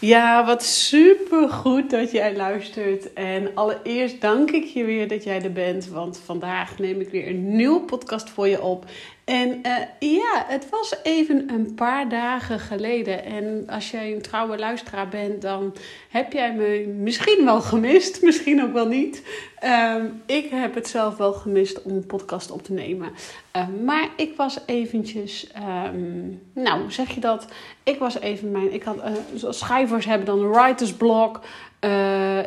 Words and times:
Ja, 0.00 0.46
wat 0.46 0.62
super 0.62 1.48
goed 1.48 1.90
dat 1.90 2.10
jij 2.10 2.36
luistert. 2.36 3.12
En 3.12 3.54
allereerst 3.54 4.20
dank 4.20 4.50
ik 4.50 4.64
je 4.64 4.84
weer 4.84 5.08
dat 5.08 5.24
jij 5.24 5.42
er 5.42 5.52
bent. 5.52 5.88
Want 5.88 6.18
vandaag 6.24 6.78
neem 6.78 7.00
ik 7.00 7.08
weer 7.08 7.28
een 7.28 7.56
nieuwe 7.56 7.80
podcast 7.80 8.30
voor 8.30 8.48
je 8.48 8.62
op. 8.62 8.84
En 9.28 9.60
uh, 9.62 9.76
ja, 9.98 10.44
het 10.46 10.68
was 10.70 10.94
even 11.02 11.50
een 11.50 11.74
paar 11.74 12.08
dagen 12.08 12.60
geleden. 12.60 13.24
En 13.24 13.64
als 13.66 13.90
jij 13.90 14.12
een 14.12 14.22
trouwe 14.22 14.58
luisteraar 14.58 15.08
bent, 15.08 15.42
dan 15.42 15.74
heb 16.08 16.32
jij 16.32 16.54
me 16.54 16.94
misschien 16.98 17.44
wel 17.44 17.60
gemist, 17.60 18.22
misschien 18.28 18.62
ook 18.62 18.72
wel 18.72 18.86
niet. 18.86 19.22
Um, 19.64 20.22
ik 20.26 20.50
heb 20.50 20.74
het 20.74 20.88
zelf 20.88 21.16
wel 21.16 21.32
gemist 21.32 21.82
om 21.82 21.92
een 21.92 22.06
podcast 22.06 22.50
op 22.50 22.62
te 22.62 22.72
nemen. 22.72 23.10
Uh, 23.56 23.62
maar 23.84 24.08
ik 24.16 24.36
was 24.36 24.58
eventjes, 24.66 25.50
um, 25.86 26.42
nou 26.54 26.90
zeg 26.90 27.10
je 27.10 27.20
dat? 27.20 27.46
Ik 27.82 27.98
was 27.98 28.20
even 28.20 28.50
mijn, 28.50 28.72
ik 28.72 28.82
had, 28.82 28.96
uh, 28.96 29.12
schrijvers 29.50 30.06
hebben 30.06 30.26
dan 30.26 30.38
een 30.38 30.50
writersblok. 30.50 31.40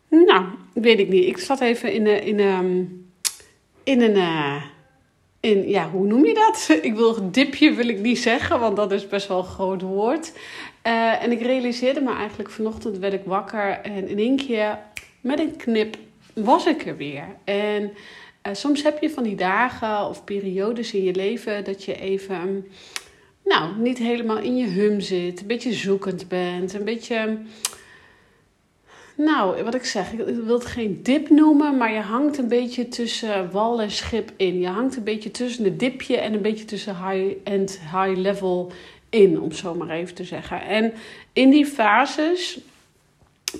Nou, 0.08 0.44
weet 0.72 0.98
ik 0.98 1.08
niet. 1.08 1.24
Ik 1.24 1.38
zat 1.38 1.60
even 1.60 1.92
in, 1.92 2.06
uh, 2.06 2.26
in, 2.26 2.40
um, 2.40 3.06
in 3.82 4.00
een. 4.00 4.16
Uh, 4.16 4.62
in, 5.40 5.68
ja, 5.68 5.90
hoe 5.90 6.06
noem 6.06 6.24
je 6.24 6.34
dat? 6.34 6.68
Ik 6.82 6.94
wil 6.94 7.30
dipje, 7.30 7.72
wil 7.72 7.88
ik 7.88 7.98
niet 7.98 8.18
zeggen, 8.18 8.60
want 8.60 8.76
dat 8.76 8.92
is 8.92 9.08
best 9.08 9.28
wel 9.28 9.38
een 9.38 9.44
groot 9.44 9.82
woord. 9.82 10.32
en 10.82 11.32
ik 11.32 11.40
realiseerde 11.40 12.00
me 12.00 12.14
eigenlijk 12.14 12.50
vanochtend, 12.50 12.98
werd 12.98 13.12
ik 13.12 13.24
wakker 13.24 13.70
en 13.70 14.08
in 14.08 14.18
één 14.18 14.36
keer 14.36 14.78
met 15.20 15.38
een 15.38 15.56
knip 15.56 15.96
was 16.34 16.66
ik 16.66 16.86
er 16.86 16.96
weer. 16.96 17.26
En 17.44 17.92
soms 18.52 18.82
heb 18.82 19.02
je 19.02 19.10
van 19.10 19.22
die 19.22 19.36
dagen 19.36 20.08
of 20.08 20.24
periodes 20.24 20.92
in 20.92 21.02
je 21.04 21.14
leven 21.14 21.64
dat 21.64 21.84
je 21.84 22.00
even 22.00 22.66
nou, 23.44 23.76
niet 23.78 23.98
helemaal 23.98 24.38
in 24.38 24.56
je 24.56 24.66
hum 24.66 25.00
zit, 25.00 25.40
een 25.40 25.46
beetje 25.46 25.72
zoekend 25.72 26.28
bent, 26.28 26.74
een 26.74 26.84
beetje. 26.84 27.38
Nou, 29.16 29.62
wat 29.62 29.74
ik 29.74 29.84
zeg, 29.84 30.12
ik 30.12 30.18
wil 30.44 30.58
het 30.58 30.66
geen 30.66 31.02
dip 31.02 31.28
noemen, 31.28 31.76
maar 31.76 31.92
je 31.92 32.00
hangt 32.00 32.38
een 32.38 32.48
beetje 32.48 32.88
tussen 32.88 33.50
wal 33.50 33.80
en 33.80 33.90
schip 33.90 34.32
in. 34.36 34.60
Je 34.60 34.66
hangt 34.66 34.96
een 34.96 35.04
beetje 35.04 35.30
tussen 35.30 35.64
het 35.64 35.78
dipje 35.78 36.16
en 36.16 36.32
een 36.32 36.42
beetje 36.42 36.64
tussen 36.64 36.96
high-end, 36.96 37.80
high-level 37.80 38.72
in, 39.10 39.40
om 39.40 39.52
zo 39.52 39.74
maar 39.74 39.90
even 39.90 40.14
te 40.14 40.24
zeggen. 40.24 40.62
En 40.62 40.92
in 41.32 41.50
die 41.50 41.66
fases, 41.66 42.60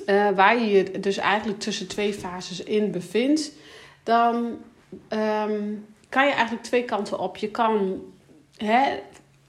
uh, 0.07 0.31
waar 0.31 0.59
je 0.59 0.71
je 0.71 1.01
dus 1.01 1.17
eigenlijk 1.17 1.61
tussen 1.61 1.87
twee 1.87 2.15
fases 2.15 2.63
in 2.63 2.91
bevindt, 2.91 3.53
dan 4.03 4.37
um, 5.09 5.87
kan 6.09 6.27
je 6.27 6.33
eigenlijk 6.33 6.63
twee 6.63 6.85
kanten 6.85 7.19
op. 7.19 7.37
Je 7.37 7.49
kan 7.49 8.03
hè, 8.57 8.99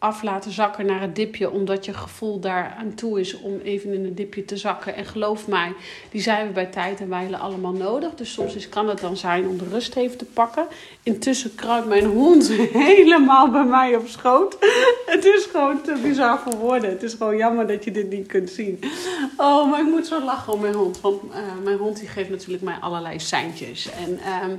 af 0.05 0.21
laten 0.21 0.51
zakken 0.51 0.85
naar 0.85 1.01
het 1.01 1.15
dipje, 1.15 1.51
omdat 1.51 1.85
je 1.85 1.93
gevoel 1.93 2.39
daar 2.39 2.75
aan 2.79 2.93
toe 2.93 3.19
is 3.19 3.39
om 3.39 3.59
even 3.63 3.93
in 3.93 4.03
het 4.03 4.17
dipje 4.17 4.45
te 4.45 4.57
zakken. 4.57 4.95
En 4.95 5.05
geloof 5.05 5.47
mij, 5.47 5.73
die 6.11 6.21
zijn 6.21 6.47
we 6.47 6.53
bij 6.53 6.65
tijd 6.65 6.99
en 6.99 7.09
wijle 7.09 7.37
allemaal 7.37 7.71
nodig. 7.71 8.15
Dus 8.15 8.33
soms 8.33 8.55
is, 8.55 8.69
kan 8.69 8.89
het 8.89 8.99
dan 8.99 9.17
zijn 9.17 9.47
om 9.47 9.57
de 9.57 9.67
rust 9.71 9.95
even 9.95 10.17
te 10.17 10.25
pakken. 10.25 10.67
Intussen 11.03 11.55
kruipt 11.55 11.87
mijn 11.87 12.05
hond 12.05 12.51
helemaal 12.91 13.49
bij 13.51 13.65
mij 13.65 13.95
op 13.95 14.07
schoot. 14.07 14.57
Het 15.15 15.25
is 15.25 15.47
gewoon 15.51 15.81
te 15.81 15.99
bizar 16.01 16.39
voor 16.39 16.55
woorden. 16.55 16.89
Het 16.89 17.03
is 17.03 17.13
gewoon 17.13 17.37
jammer 17.37 17.67
dat 17.67 17.83
je 17.83 17.91
dit 17.91 18.09
niet 18.09 18.27
kunt 18.27 18.49
zien. 18.49 18.79
Oh, 19.37 19.69
maar 19.69 19.79
ik 19.79 19.89
moet 19.89 20.07
zo 20.07 20.23
lachen 20.23 20.53
om 20.53 20.59
mijn 20.59 20.73
hond. 20.73 21.01
Want 21.01 21.23
uh, 21.23 21.37
mijn 21.63 21.77
hond 21.77 21.99
die 21.99 22.07
geeft 22.07 22.29
natuurlijk 22.29 22.63
mij 22.63 22.77
allerlei 22.79 23.19
seintjes. 23.19 23.89
En 23.91 24.11
uh, 24.11 24.53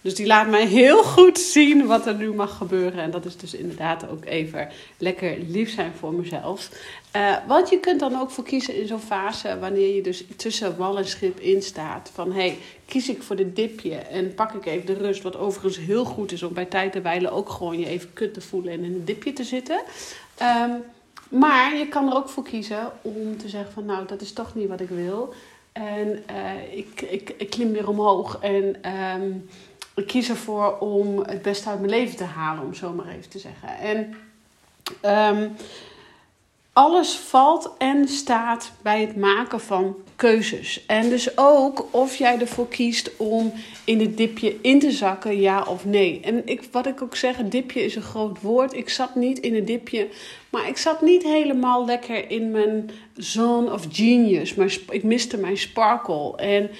dus 0.00 0.14
die 0.14 0.26
laat 0.26 0.48
mij 0.48 0.66
heel 0.66 1.02
goed 1.02 1.38
zien 1.38 1.86
wat 1.86 2.06
er 2.06 2.14
nu 2.14 2.32
mag 2.32 2.56
gebeuren. 2.56 3.02
En 3.02 3.10
dat 3.10 3.24
is 3.24 3.36
dus 3.36 3.54
inderdaad 3.54 4.08
ook 4.08 4.24
even 4.24 4.68
lekker 4.98 5.38
lief 5.48 5.70
zijn 5.70 5.92
voor 5.98 6.14
mezelf. 6.14 6.70
Uh, 7.16 7.36
want 7.46 7.70
je 7.70 7.80
kunt 7.80 8.00
dan 8.00 8.20
ook 8.20 8.30
voor 8.30 8.44
kiezen 8.44 8.74
in 8.74 8.86
zo'n 8.86 9.00
fase, 9.00 9.58
wanneer 9.58 9.94
je 9.94 10.02
dus 10.02 10.24
tussen 10.36 10.76
wal 10.76 10.98
en 10.98 11.06
schip 11.06 11.40
in 11.40 11.62
staat. 11.62 12.10
Van 12.14 12.32
hey, 12.32 12.58
kies 12.86 13.08
ik 13.08 13.22
voor 13.22 13.36
dit 13.36 13.56
dipje 13.56 13.94
en 13.94 14.34
pak 14.34 14.52
ik 14.52 14.66
even 14.66 14.86
de 14.86 14.94
rust. 14.94 15.22
Wat 15.22 15.36
overigens 15.36 15.78
heel 15.78 16.04
goed 16.04 16.32
is 16.32 16.42
om 16.42 16.52
bij 16.52 16.64
tijd 16.64 16.94
en 16.94 17.02
wijle 17.02 17.30
ook 17.30 17.48
gewoon 17.48 17.78
je 17.78 17.86
even 17.86 18.12
kut 18.12 18.34
te 18.34 18.40
voelen 18.40 18.72
en 18.72 18.84
in 18.84 18.92
een 18.92 19.04
dipje 19.04 19.32
te 19.32 19.44
zitten. 19.44 19.82
Um, 20.42 20.82
maar 21.28 21.76
je 21.76 21.88
kan 21.88 22.10
er 22.10 22.16
ook 22.16 22.28
voor 22.28 22.44
kiezen 22.44 22.92
om 23.02 23.36
te 23.38 23.48
zeggen 23.48 23.72
van 23.72 23.84
nou, 23.84 24.06
dat 24.06 24.20
is 24.20 24.32
toch 24.32 24.54
niet 24.54 24.68
wat 24.68 24.80
ik 24.80 24.88
wil. 24.88 25.34
En 25.72 26.22
uh, 26.30 26.76
ik, 26.76 27.00
ik, 27.00 27.34
ik 27.36 27.50
klim 27.50 27.72
weer 27.72 27.88
omhoog 27.88 28.38
en... 28.40 28.90
Um, 29.20 29.48
ik 29.94 30.06
kies 30.06 30.28
ervoor 30.28 30.78
om 30.78 31.18
het 31.18 31.42
beste 31.42 31.68
uit 31.68 31.78
mijn 31.78 31.90
leven 31.90 32.16
te 32.16 32.24
halen, 32.24 32.64
om 32.64 32.74
zo 32.74 32.92
maar 32.92 33.08
even 33.08 33.30
te 33.30 33.38
zeggen. 33.38 33.78
En 33.78 34.14
um, 35.04 35.56
alles 36.72 37.14
valt 37.16 37.70
en 37.78 38.08
staat 38.08 38.72
bij 38.82 39.00
het 39.00 39.16
maken 39.16 39.60
van 39.60 39.96
keuzes. 40.16 40.86
En 40.86 41.08
dus 41.08 41.38
ook 41.38 41.86
of 41.90 42.16
jij 42.16 42.38
ervoor 42.38 42.68
kiest 42.68 43.16
om 43.16 43.52
in 43.84 44.00
het 44.00 44.16
dipje 44.16 44.56
in 44.62 44.78
te 44.78 44.90
zakken, 44.90 45.40
ja 45.40 45.62
of 45.62 45.84
nee. 45.84 46.20
En 46.20 46.46
ik, 46.46 46.62
wat 46.72 46.86
ik 46.86 47.02
ook 47.02 47.16
zeg, 47.16 47.36
dipje 47.36 47.84
is 47.84 47.96
een 47.96 48.02
groot 48.02 48.40
woord. 48.40 48.74
Ik 48.74 48.88
zat 48.88 49.14
niet 49.14 49.38
in 49.38 49.54
het 49.54 49.66
dipje, 49.66 50.08
maar 50.50 50.68
ik 50.68 50.76
zat 50.76 51.02
niet 51.02 51.22
helemaal 51.22 51.84
lekker 51.84 52.30
in 52.30 52.50
mijn 52.50 52.90
zone 53.14 53.72
of 53.72 53.86
genius. 53.92 54.54
Maar 54.54 54.76
ik 54.90 55.02
miste 55.02 55.36
mijn 55.36 55.58
sparkle. 55.58 56.36
En 56.36 56.70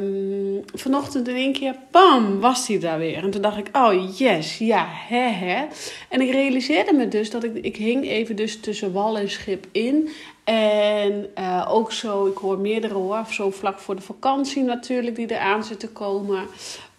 um, 0.00 0.62
vanochtend 0.74 1.28
in 1.28 1.34
één 1.34 1.52
keer, 1.52 1.74
bam, 1.90 2.40
was 2.40 2.68
hij 2.68 2.78
daar 2.78 2.98
weer. 2.98 3.24
En 3.24 3.30
toen 3.30 3.42
dacht 3.42 3.58
ik, 3.58 3.68
oh 3.72 4.16
yes, 4.18 4.58
ja, 4.58 4.86
hè, 4.88 5.28
hè. 5.28 5.64
En 6.08 6.20
ik 6.20 6.30
realiseerde 6.30 6.92
me 6.92 7.08
dus 7.08 7.30
dat 7.30 7.44
ik, 7.44 7.54
ik 7.54 7.76
hing 7.76 8.04
even 8.04 8.36
dus 8.36 8.60
tussen 8.60 8.92
wal 8.92 9.18
en 9.18 9.30
schip 9.30 9.66
in. 9.72 10.08
En 10.44 11.26
uh, 11.38 11.66
ook 11.70 11.92
zo, 11.92 12.26
ik 12.26 12.36
hoor 12.36 12.58
meerdere 12.58 12.94
hoor, 12.94 13.26
zo 13.30 13.50
vlak 13.50 13.78
voor 13.78 13.96
de 13.96 14.02
vakantie 14.02 14.62
natuurlijk, 14.62 15.16
die 15.16 15.30
eraan 15.30 15.64
zit 15.64 15.80
te 15.80 15.88
komen. 15.88 16.46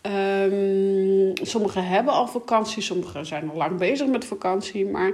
Um, 0.02 1.34
sommigen 1.42 1.88
hebben 1.88 2.14
al 2.14 2.28
vakantie, 2.28 2.82
sommigen 2.82 3.26
zijn 3.26 3.50
al 3.50 3.58
lang 3.58 3.78
bezig 3.78 4.08
met 4.08 4.26
vakantie. 4.26 4.86
Maar 4.86 5.14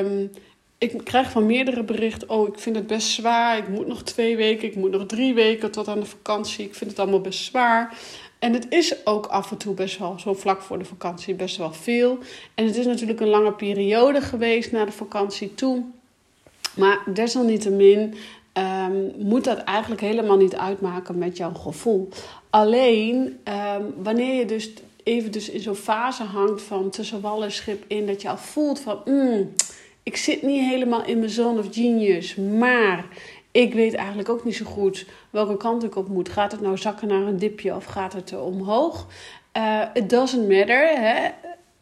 um, 0.00 0.30
ik 0.92 1.04
krijg 1.04 1.30
van 1.30 1.46
meerdere 1.46 1.82
berichten: 1.82 2.28
Oh, 2.28 2.48
ik 2.48 2.58
vind 2.58 2.76
het 2.76 2.86
best 2.86 3.08
zwaar. 3.08 3.58
Ik 3.58 3.68
moet 3.68 3.86
nog 3.86 4.02
twee 4.02 4.36
weken, 4.36 4.68
ik 4.68 4.76
moet 4.76 4.90
nog 4.90 5.06
drie 5.06 5.34
weken 5.34 5.70
tot 5.70 5.88
aan 5.88 6.00
de 6.00 6.06
vakantie. 6.06 6.64
Ik 6.64 6.74
vind 6.74 6.90
het 6.90 6.98
allemaal 6.98 7.20
best 7.20 7.44
zwaar. 7.44 7.98
En 8.38 8.52
het 8.52 8.66
is 8.68 9.06
ook 9.06 9.26
af 9.26 9.50
en 9.50 9.56
toe 9.56 9.74
best 9.74 9.98
wel, 9.98 10.18
zo 10.18 10.34
vlak 10.34 10.62
voor 10.62 10.78
de 10.78 10.84
vakantie, 10.84 11.34
best 11.34 11.56
wel 11.56 11.72
veel. 11.72 12.18
En 12.54 12.66
het 12.66 12.76
is 12.76 12.86
natuurlijk 12.86 13.20
een 13.20 13.28
lange 13.28 13.52
periode 13.52 14.20
geweest 14.20 14.72
na 14.72 14.84
de 14.84 14.92
vakantie 14.92 15.54
toe. 15.54 15.82
Maar 16.76 17.02
desalniettemin 17.14 18.14
um, 18.52 19.12
moet 19.18 19.44
dat 19.44 19.58
eigenlijk 19.58 20.00
helemaal 20.00 20.36
niet 20.36 20.56
uitmaken 20.56 21.18
met 21.18 21.36
jouw 21.36 21.54
gevoel. 21.54 22.08
Alleen 22.50 23.38
um, 23.44 23.94
wanneer 24.02 24.34
je 24.34 24.44
dus 24.44 24.72
even 25.04 25.32
dus 25.32 25.50
in 25.50 25.60
zo'n 25.60 25.74
fase 25.74 26.22
hangt 26.22 26.62
van 26.62 26.90
tussen 26.90 27.22
en 27.22 27.52
schip 27.52 27.84
in, 27.86 28.06
dat 28.06 28.22
je 28.22 28.28
al 28.28 28.36
voelt 28.36 28.80
van. 28.80 29.00
Mm, 29.04 29.54
ik 30.04 30.16
zit 30.16 30.42
niet 30.42 30.60
helemaal 30.60 31.04
in 31.04 31.18
mijn 31.18 31.30
zone 31.30 31.58
of 31.58 31.68
genius, 31.70 32.34
maar 32.34 33.04
ik 33.50 33.74
weet 33.74 33.94
eigenlijk 33.94 34.28
ook 34.28 34.44
niet 34.44 34.56
zo 34.56 34.64
goed 34.64 35.06
welke 35.30 35.56
kant 35.56 35.84
ik 35.84 35.96
op 35.96 36.08
moet. 36.08 36.28
Gaat 36.28 36.52
het 36.52 36.60
nou 36.60 36.78
zakken 36.78 37.08
naar 37.08 37.22
een 37.22 37.38
dipje 37.38 37.74
of 37.74 37.84
gaat 37.84 38.12
het 38.12 38.30
er 38.30 38.40
omhoog? 38.40 39.06
Uh, 39.56 39.82
it 39.92 40.10
doesn't 40.10 40.48
matter. 40.48 40.88
Hè? 40.88 41.30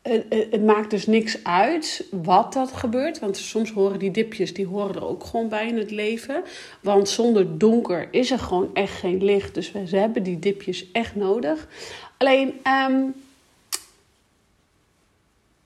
Het, 0.02 0.64
maakt 0.64 0.90
dus 0.90 1.06
niks 1.06 1.44
uit 1.44 2.06
wat 2.10 2.52
dat 2.52 2.72
gebeurt. 2.72 3.18
Want 3.18 3.36
soms 3.36 3.70
horen 3.70 3.98
die 3.98 4.10
dipjes, 4.10 4.54
die 4.54 4.66
horen 4.66 4.94
er 4.94 5.08
ook 5.08 5.24
gewoon 5.24 5.48
bij 5.48 5.68
in 5.68 5.78
het 5.78 5.90
leven. 5.90 6.42
Want 6.80 7.08
zonder 7.08 7.58
donker 7.58 8.08
is 8.10 8.30
er 8.30 8.38
gewoon 8.38 8.70
echt 8.74 8.98
geen 8.98 9.24
licht. 9.24 9.54
Dus 9.54 9.72
we, 9.72 9.86
ze 9.86 9.96
hebben 9.96 10.22
die 10.22 10.38
dipjes 10.38 10.92
echt 10.92 11.14
nodig. 11.14 11.68
Alleen, 12.16 12.60
um, 12.88 13.14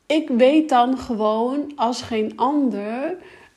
ik 0.06 0.29
weet 0.29 0.69
dan 0.69 0.99
gewoon 0.99 1.73
als 1.76 2.03
geen 2.03 2.32
ander. 2.37 3.17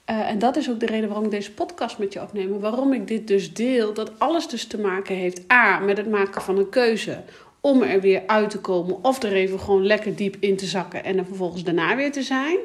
Uh, 0.09 0.29
en 0.29 0.39
dat 0.39 0.55
is 0.55 0.69
ook 0.69 0.79
de 0.79 0.85
reden 0.85 1.07
waarom 1.07 1.25
ik 1.25 1.31
deze 1.31 1.53
podcast 1.53 1.97
met 1.97 2.13
je 2.13 2.21
opneem. 2.21 2.59
Waarom 2.59 2.93
ik 2.93 3.07
dit 3.07 3.27
dus 3.27 3.53
deel. 3.53 3.93
Dat 3.93 4.19
alles 4.19 4.47
dus 4.47 4.65
te 4.65 4.79
maken 4.79 5.15
heeft. 5.15 5.51
A. 5.51 5.79
Met 5.79 5.97
het 5.97 6.09
maken 6.09 6.41
van 6.41 6.57
een 6.57 6.69
keuze. 6.69 7.23
Om 7.61 7.81
er 7.81 8.01
weer 8.01 8.23
uit 8.27 8.49
te 8.49 8.59
komen. 8.59 9.03
Of 9.03 9.23
er 9.23 9.33
even 9.33 9.59
gewoon 9.59 9.85
lekker 9.85 10.15
diep 10.15 10.35
in 10.39 10.57
te 10.57 10.65
zakken. 10.65 11.03
En 11.03 11.17
er 11.17 11.25
vervolgens 11.25 11.63
daarna 11.63 11.95
weer 11.95 12.11
te 12.11 12.23
zijn. 12.23 12.57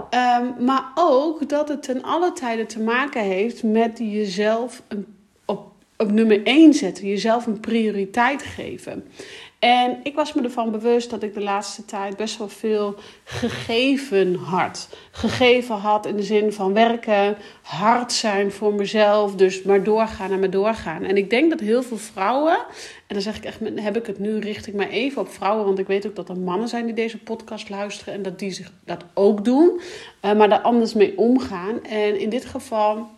Um, 0.00 0.64
maar 0.64 0.92
ook 0.94 1.48
dat 1.48 1.68
het 1.68 1.82
ten 1.82 2.02
alle 2.02 2.32
tijden 2.32 2.66
te 2.66 2.80
maken 2.80 3.22
heeft 3.22 3.62
met 3.62 3.98
jezelf 3.98 4.82
op, 5.44 5.72
op 5.96 6.10
nummer 6.12 6.42
1 6.42 6.74
zetten. 6.74 7.06
Jezelf 7.06 7.46
een 7.46 7.60
prioriteit 7.60 8.42
geven. 8.42 9.04
En 9.60 10.00
ik 10.02 10.14
was 10.14 10.32
me 10.32 10.42
ervan 10.42 10.70
bewust 10.70 11.10
dat 11.10 11.22
ik 11.22 11.34
de 11.34 11.42
laatste 11.42 11.84
tijd 11.84 12.16
best 12.16 12.38
wel 12.38 12.48
veel 12.48 12.94
gegeven 13.24 14.34
had. 14.34 14.88
Gegeven 15.10 15.76
had 15.76 16.06
in 16.06 16.16
de 16.16 16.22
zin 16.22 16.52
van 16.52 16.72
werken, 16.72 17.36
hard 17.62 18.12
zijn 18.12 18.52
voor 18.52 18.74
mezelf, 18.74 19.34
dus 19.34 19.62
maar 19.62 19.84
doorgaan 19.84 20.30
en 20.30 20.40
maar 20.40 20.50
doorgaan. 20.50 21.04
En 21.04 21.16
ik 21.16 21.30
denk 21.30 21.50
dat 21.50 21.60
heel 21.60 21.82
veel 21.82 21.96
vrouwen, 21.96 22.58
en 23.06 23.14
dan 23.14 23.20
zeg 23.20 23.36
ik 23.36 23.44
echt, 23.44 23.58
heb 23.74 23.96
ik 23.96 24.06
het 24.06 24.18
nu, 24.18 24.38
richt 24.38 24.66
ik 24.66 24.74
mij 24.74 24.88
even 24.88 25.22
op 25.22 25.28
vrouwen, 25.28 25.64
want 25.64 25.78
ik 25.78 25.86
weet 25.86 26.06
ook 26.06 26.16
dat 26.16 26.28
er 26.28 26.38
mannen 26.38 26.68
zijn 26.68 26.84
die 26.84 26.94
deze 26.94 27.18
podcast 27.18 27.68
luisteren 27.68 28.14
en 28.14 28.22
dat 28.22 28.38
die 28.38 28.50
zich 28.50 28.72
dat 28.84 29.04
ook 29.14 29.44
doen, 29.44 29.80
uh, 30.24 30.32
maar 30.32 30.48
daar 30.48 30.60
anders 30.60 30.94
mee 30.94 31.18
omgaan. 31.18 31.84
En 31.84 32.20
in 32.20 32.28
dit 32.28 32.44
geval 32.44 33.08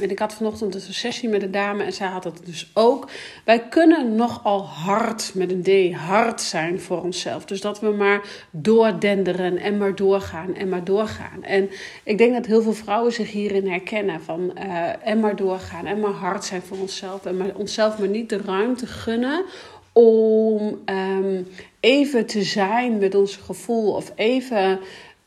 en 0.00 0.10
ik 0.10 0.18
had 0.18 0.34
vanochtend 0.34 0.74
een 0.74 0.80
sessie 0.80 1.28
met 1.28 1.42
een 1.42 1.50
dame 1.50 1.84
en 1.84 1.92
zij 1.92 2.06
had 2.06 2.24
het 2.24 2.40
dus 2.44 2.70
ook. 2.74 3.08
Wij 3.44 3.68
kunnen 3.68 4.14
nogal 4.14 4.64
hard, 4.66 5.30
met 5.34 5.50
een 5.50 5.62
D, 5.62 5.94
hard 5.94 6.40
zijn 6.40 6.80
voor 6.80 7.02
onszelf. 7.02 7.44
Dus 7.44 7.60
dat 7.60 7.80
we 7.80 7.88
maar 7.90 8.46
doordenderen 8.50 9.58
en 9.58 9.76
maar 9.76 9.94
doorgaan 9.94 10.54
en 10.54 10.68
maar 10.68 10.84
doorgaan. 10.84 11.42
En 11.42 11.70
ik 12.04 12.18
denk 12.18 12.32
dat 12.32 12.46
heel 12.46 12.62
veel 12.62 12.72
vrouwen 12.72 13.12
zich 13.12 13.30
hierin 13.30 13.68
herkennen. 13.68 14.20
Van 14.20 14.52
uh, 14.58 15.06
en 15.06 15.20
maar 15.20 15.36
doorgaan 15.36 15.86
en 15.86 16.00
maar 16.00 16.10
hard 16.10 16.44
zijn 16.44 16.62
voor 16.62 16.78
onszelf. 16.78 17.24
En 17.24 17.36
maar 17.36 17.54
onszelf 17.54 17.98
maar 17.98 18.08
niet 18.08 18.28
de 18.28 18.40
ruimte 18.44 18.86
gunnen 18.86 19.44
om 19.92 20.78
um, 20.86 21.48
even 21.80 22.26
te 22.26 22.42
zijn 22.42 22.98
met 22.98 23.14
ons 23.14 23.36
gevoel. 23.36 23.94
Of 23.94 24.12
even 24.14 24.80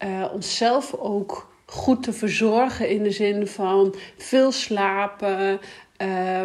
uh, 0.04 0.26
onszelf 0.34 0.94
ook 0.94 1.48
goed 1.70 2.04
te 2.04 2.14
verzorgen 2.14 2.90
in 2.90 3.04
de 3.04 3.12
zin 3.12 3.48
van 3.48 3.96
veel 4.18 4.52
slapen, 4.52 5.60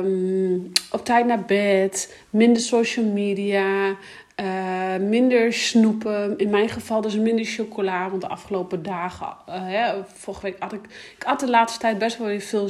um, 0.03 0.73
op 0.91 1.05
tijd 1.05 1.27
naar 1.27 1.45
bed, 1.45 2.17
minder 2.31 2.63
social 2.63 3.05
media, 3.05 3.97
uh, 4.41 4.97
minder 5.09 5.53
snoepen. 5.53 6.39
In 6.39 6.51
mijn 6.51 6.69
geval 6.69 7.01
dus 7.01 7.17
minder 7.17 7.45
chocola. 7.45 8.11
Want 8.11 8.23
de 8.23 8.29
afgelopen 8.29 8.83
dagen, 8.83 9.27
uh, 9.49 9.55
hè, 9.55 9.93
vorige 10.15 10.43
week 10.43 10.57
had 10.59 10.73
ik... 10.73 10.81
Ik 11.17 11.23
had 11.23 11.41
de 11.41 11.51
laatste 11.51 11.79
tijd 11.79 11.99
best 11.99 12.19
wel 12.19 12.27
weer 12.27 12.41
veel 12.41 12.69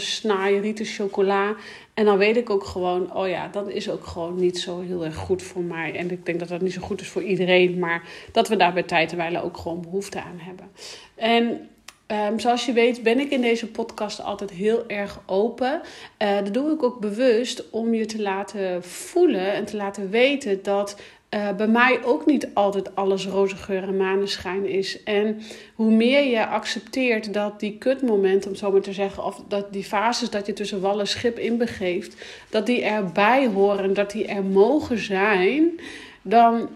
rieten 0.61 0.85
chocola. 0.85 1.55
En 1.95 2.05
dan 2.05 2.19
weet 2.19 2.37
ik 2.37 2.51
ook 2.51 2.65
gewoon, 2.65 3.15
oh 3.15 3.29
ja, 3.29 3.49
dat 3.49 3.69
is 3.69 3.91
ook 3.91 4.07
gewoon 4.07 4.37
niet 4.37 4.59
zo 4.59 4.81
heel 4.81 5.05
erg 5.05 5.17
goed 5.17 5.43
voor 5.43 5.63
mij. 5.63 5.97
En 5.97 6.11
ik 6.11 6.27
denk 6.27 6.39
dat 6.39 6.49
dat 6.49 6.61
niet 6.61 6.73
zo 6.73 6.81
goed 6.81 7.01
is 7.01 7.09
voor 7.09 7.23
iedereen. 7.23 7.79
Maar 7.79 8.03
dat 8.33 8.49
we 8.49 8.57
daar 8.57 8.73
bij 8.73 8.83
tijd 8.83 9.13
en 9.13 9.41
ook 9.41 9.57
gewoon 9.57 9.81
behoefte 9.81 10.21
aan 10.21 10.39
hebben. 10.39 10.71
En 11.15 11.69
Um, 12.15 12.41
zoals 12.41 12.67
je 12.67 12.73
weet 12.73 13.03
ben 13.03 13.21
ik 13.21 13.31
in 13.31 13.41
deze 13.41 13.71
podcast 13.71 14.23
altijd 14.23 14.51
heel 14.51 14.85
erg 14.89 15.21
open. 15.27 15.81
Uh, 16.23 16.37
dat 16.37 16.55
doe 16.55 16.73
ik 16.73 16.83
ook 16.83 17.01
bewust 17.01 17.71
om 17.71 17.95
je 17.95 18.07
te 18.07 18.23
laten 18.23 18.83
voelen 18.83 19.53
en 19.53 19.65
te 19.65 19.77
laten 19.77 20.11
weten 20.11 20.63
dat 20.63 20.97
uh, 21.35 21.53
bij 21.57 21.67
mij 21.67 22.05
ook 22.05 22.27
niet 22.27 22.49
altijd 22.55 22.95
alles 22.95 23.27
roze 23.27 23.57
geur 23.57 23.83
en 23.83 23.97
maneschijn 23.97 24.67
is. 24.67 25.03
En 25.03 25.41
hoe 25.75 25.91
meer 25.91 26.25
je 26.25 26.47
accepteert 26.47 27.33
dat 27.33 27.61
die 27.61 27.79
kutmomenten, 27.79 28.51
om 28.51 28.57
zo 28.57 28.73
maar 28.73 28.81
te 28.81 28.93
zeggen, 28.93 29.25
of 29.25 29.43
dat 29.49 29.73
die 29.73 29.85
fases 29.85 30.31
dat 30.31 30.47
je 30.47 30.53
tussen 30.53 30.81
wal 30.81 31.01
en 31.01 31.07
schip 31.07 31.39
inbegeeft, 31.39 32.17
dat 32.51 32.67
die 32.67 32.85
erbij 32.85 33.47
horen, 33.47 33.95
dat 33.95 34.11
die 34.11 34.27
er 34.27 34.45
mogen 34.45 34.99
zijn, 34.99 35.81
dan 36.23 36.69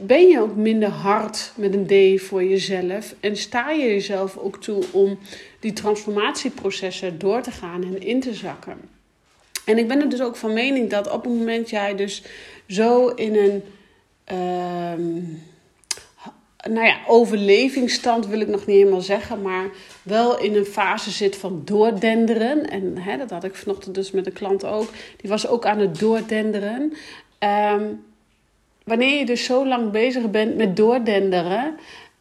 ben 0.00 0.28
je 0.28 0.40
ook 0.40 0.56
minder 0.56 0.88
hard 0.88 1.52
met 1.54 1.74
een 1.74 2.16
D 2.16 2.22
voor 2.22 2.44
jezelf. 2.44 3.14
En 3.20 3.36
sta 3.36 3.70
je 3.70 3.84
jezelf 3.84 4.36
ook 4.36 4.60
toe 4.62 4.84
om 4.90 5.18
die 5.60 5.72
transformatieprocessen 5.72 7.18
door 7.18 7.42
te 7.42 7.50
gaan 7.50 7.84
en 7.84 8.02
in 8.02 8.20
te 8.20 8.34
zakken. 8.34 8.76
En 9.64 9.78
ik 9.78 9.88
ben 9.88 10.00
er 10.00 10.08
dus 10.08 10.20
ook 10.20 10.36
van 10.36 10.52
mening 10.52 10.90
dat 10.90 11.10
op 11.10 11.24
het 11.24 11.32
moment 11.32 11.70
jij 11.70 11.94
dus 11.94 12.22
zo 12.66 13.08
in 13.08 13.36
een. 13.36 13.62
Uh, 14.32 15.06
nou 16.70 16.86
ja, 16.86 16.98
overlevingsstand 17.06 18.26
wil 18.26 18.40
ik 18.40 18.48
nog 18.48 18.66
niet 18.66 18.76
helemaal 18.76 19.00
zeggen, 19.00 19.42
maar 19.42 19.70
wel 20.02 20.38
in 20.38 20.54
een 20.56 20.64
fase 20.64 21.10
zit 21.10 21.36
van 21.36 21.62
doordenderen. 21.64 22.70
En 22.70 22.98
hè, 22.98 23.16
dat 23.16 23.30
had 23.30 23.44
ik 23.44 23.54
vanochtend 23.54 23.94
dus 23.94 24.10
met 24.10 24.26
een 24.26 24.32
klant 24.32 24.64
ook. 24.64 24.88
Die 25.16 25.30
was 25.30 25.48
ook 25.48 25.66
aan 25.66 25.78
het 25.78 25.98
doordenderen. 25.98 26.92
Um, 27.38 28.04
wanneer 28.86 29.18
je 29.18 29.26
dus 29.26 29.44
zo 29.44 29.66
lang 29.66 29.90
bezig 29.90 30.30
bent 30.30 30.56
met 30.56 30.76
doordenderen, 30.76 31.76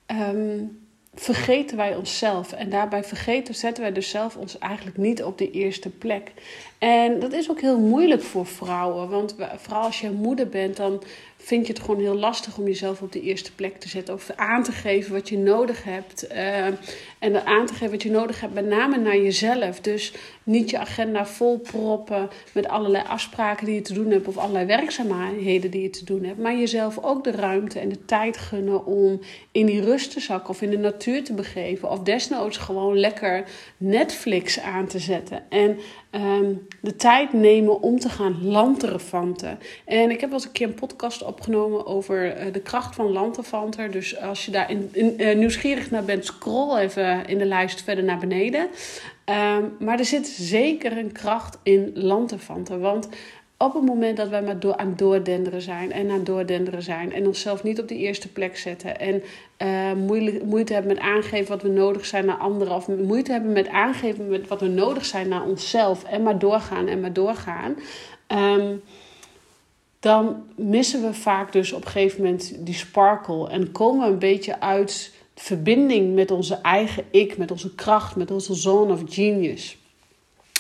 um, 0.07 0.79
vergeten 1.13 1.77
wij 1.77 1.95
onszelf. 1.95 2.51
En 2.51 2.69
daarbij 2.69 3.03
vergeten 3.03 3.56
zetten 3.56 3.83
wij 3.83 3.91
dus 3.91 4.09
zelf 4.09 4.35
ons 4.35 4.57
eigenlijk 4.57 4.97
niet 4.97 5.23
op 5.23 5.38
de 5.38 5.51
eerste 5.51 5.89
plek. 5.89 6.31
En 6.77 7.19
dat 7.19 7.33
is 7.33 7.50
ook 7.50 7.62
heel 7.62 7.79
moeilijk 7.79 8.21
voor 8.21 8.45
vrouwen. 8.45 9.09
Want 9.09 9.35
vooral 9.56 9.83
als 9.83 10.01
je 10.01 10.12
moeder 10.12 10.50
bent, 10.50 10.77
dan 10.77 11.03
vind 11.45 11.68
je 11.68 11.74
het 11.74 11.81
gewoon 11.81 12.00
heel 12.00 12.15
lastig 12.15 12.57
om 12.57 12.65
jezelf 12.65 13.01
op 13.01 13.12
de 13.12 13.21
eerste 13.21 13.56
plek 13.56 13.80
te 13.80 13.89
zetten. 13.89 14.13
Of 14.13 14.30
aan 14.36 14.63
te 14.63 14.71
geven 14.71 15.13
wat 15.13 15.30
je 15.30 15.38
nodig 15.38 15.83
hebt. 15.83 16.27
Uh, 16.31 16.65
en 17.19 17.45
aan 17.45 17.65
te 17.65 17.74
geven 17.74 17.92
wat 17.92 18.03
je 18.03 18.12
nodig 18.12 18.42
hebt, 18.42 18.53
met 18.53 18.65
name 18.65 18.97
naar 18.97 19.18
jezelf. 19.18 19.80
Dus 19.80 20.13
niet 20.44 20.69
je 20.69 20.77
agenda 20.77 21.25
vol 21.25 21.57
proppen 21.57 22.30
met 22.53 22.68
allerlei 22.68 23.03
afspraken 23.07 23.65
die 23.65 23.75
je 23.75 23.81
te 23.81 23.94
doen 23.94 24.12
hebt. 24.12 24.27
Of 24.27 24.38
allerlei 24.38 24.65
werkzaamheden 24.65 25.71
die 25.71 25.81
je 25.81 25.89
te 25.89 26.06
doen 26.06 26.24
hebt. 26.24 26.39
Maar 26.39 26.56
jezelf 26.56 26.97
ook 27.01 27.24
de 27.24 27.31
ruimte 27.31 27.80
en 27.80 27.89
de 27.89 28.06
tijd 28.06 28.37
gunnen 28.37 28.85
om 28.85 29.19
in 29.52 29.66
die 29.66 29.81
rust 29.81 30.11
te 30.11 30.19
zakken. 30.19 30.49
Of 30.49 30.61
in 30.61 30.69
de 30.69 30.78
natuur 30.78 31.23
te 31.23 31.33
begeven. 31.33 31.90
Of 31.90 31.99
desnoods 31.99 32.57
gewoon 32.57 32.97
lekker 32.97 33.44
Netflix 33.78 34.59
aan 34.59 34.87
te 34.87 34.99
zetten. 34.99 35.44
En 35.49 35.78
um, 36.16 36.68
de 36.81 36.95
tijd 36.95 37.34
nemen 37.34 37.81
om 37.81 38.00
te 38.00 38.10
gaan 38.10 38.45
lanterefanten. 38.48 39.60
En 39.86 40.10
ik 40.10 40.19
heb 40.19 40.30
wel 40.30 40.40
eens 40.40 40.48
een 40.48 40.52
keer 40.52 40.68
een 40.68 40.74
podcast 40.74 41.24
opgenomen 41.24 41.86
over 41.86 42.38
uh, 42.38 42.54
de 42.54 42.60
kracht 42.62 42.95
van 42.95 43.12
lantefanter. 43.12 43.92
Dus 43.92 44.19
als 44.19 44.45
je 44.45 44.52
daar 44.52 44.72
in, 44.72 44.92
uh, 45.18 45.36
nieuwsgierig 45.36 45.92
naar 45.92 46.04
bent, 46.04 46.26
scroll 46.26 46.78
even 46.78 47.28
in 47.28 47.38
de 47.38 47.45
lijst 47.45 47.84
verder 47.84 48.04
naar 48.04 48.19
beneden. 48.19 48.68
Um, 49.30 49.76
maar 49.80 50.00
er 50.00 50.06
zit 50.06 50.28
zeker 50.28 50.98
een 50.98 51.12
kracht 51.12 51.60
in 51.64 51.92
lantefanten. 51.94 52.80
Want 52.80 53.10
op 53.57 53.74
het 53.74 53.85
moment 53.85 54.18
dat 54.18 54.30
wij 54.30 54.42
maar 54.42 54.59
door, 54.59 54.78
aan 54.78 54.94
doordenderen 54.95 55.62
zijn 55.62 55.92
en 55.92 56.09
aan 56.09 56.24
doordenderen 56.24 56.81
zijn 56.81 57.14
en 57.14 57.28
onszelf 57.28 57.64
niet 57.64 57.80
op 57.80 57.88
de 57.88 57.97
eerste 57.97 58.31
plek 58.31 58.57
zetten 58.57 59.00
en 59.00 59.24
uh, 59.64 59.94
moeite, 59.94 60.45
moeite 60.45 60.74
hebben 60.74 60.94
met 60.94 61.04
aangeven 61.04 61.47
wat 61.47 61.62
we 61.62 61.69
nodig 61.69 62.06
zijn 62.06 62.26
naar 62.26 62.38
anderen 62.38 62.76
of 62.76 62.88
moeite 62.88 63.31
hebben 63.31 63.52
met 63.52 63.68
aangeven 63.68 64.28
met 64.28 64.47
wat 64.47 64.59
we 64.59 64.68
nodig 64.68 65.06
zijn 65.06 65.28
naar 65.28 65.44
onszelf 65.44 66.04
en 66.04 66.24
maar 66.24 66.40
doorgaan 66.40 66.88
en 66.88 67.00
maar 67.00 67.14
doorgaan, 67.14 67.76
um, 68.28 68.81
dan 70.00 70.44
missen 70.56 71.02
we 71.02 71.14
vaak 71.14 71.52
dus 71.52 71.71
op 71.71 71.85
een 71.85 71.92
gegeven 71.92 72.21
moment 72.21 72.66
die 72.66 72.74
sparkle 72.74 73.50
en 73.50 73.71
komen 73.71 74.06
we 74.07 74.14
een 74.14 74.19
beetje 74.19 74.59
uit 74.59 75.14
verbinding 75.35 76.16
met 76.16 76.31
onze 76.31 76.56
eigen 76.56 77.04
ik, 77.12 77.38
met 77.38 77.52
onze 77.52 77.76
kracht, 77.76 78.16
met 78.16 78.31
onze 78.31 78.54
zone 78.54 78.94
of 78.94 79.02
genius. 79.06 79.78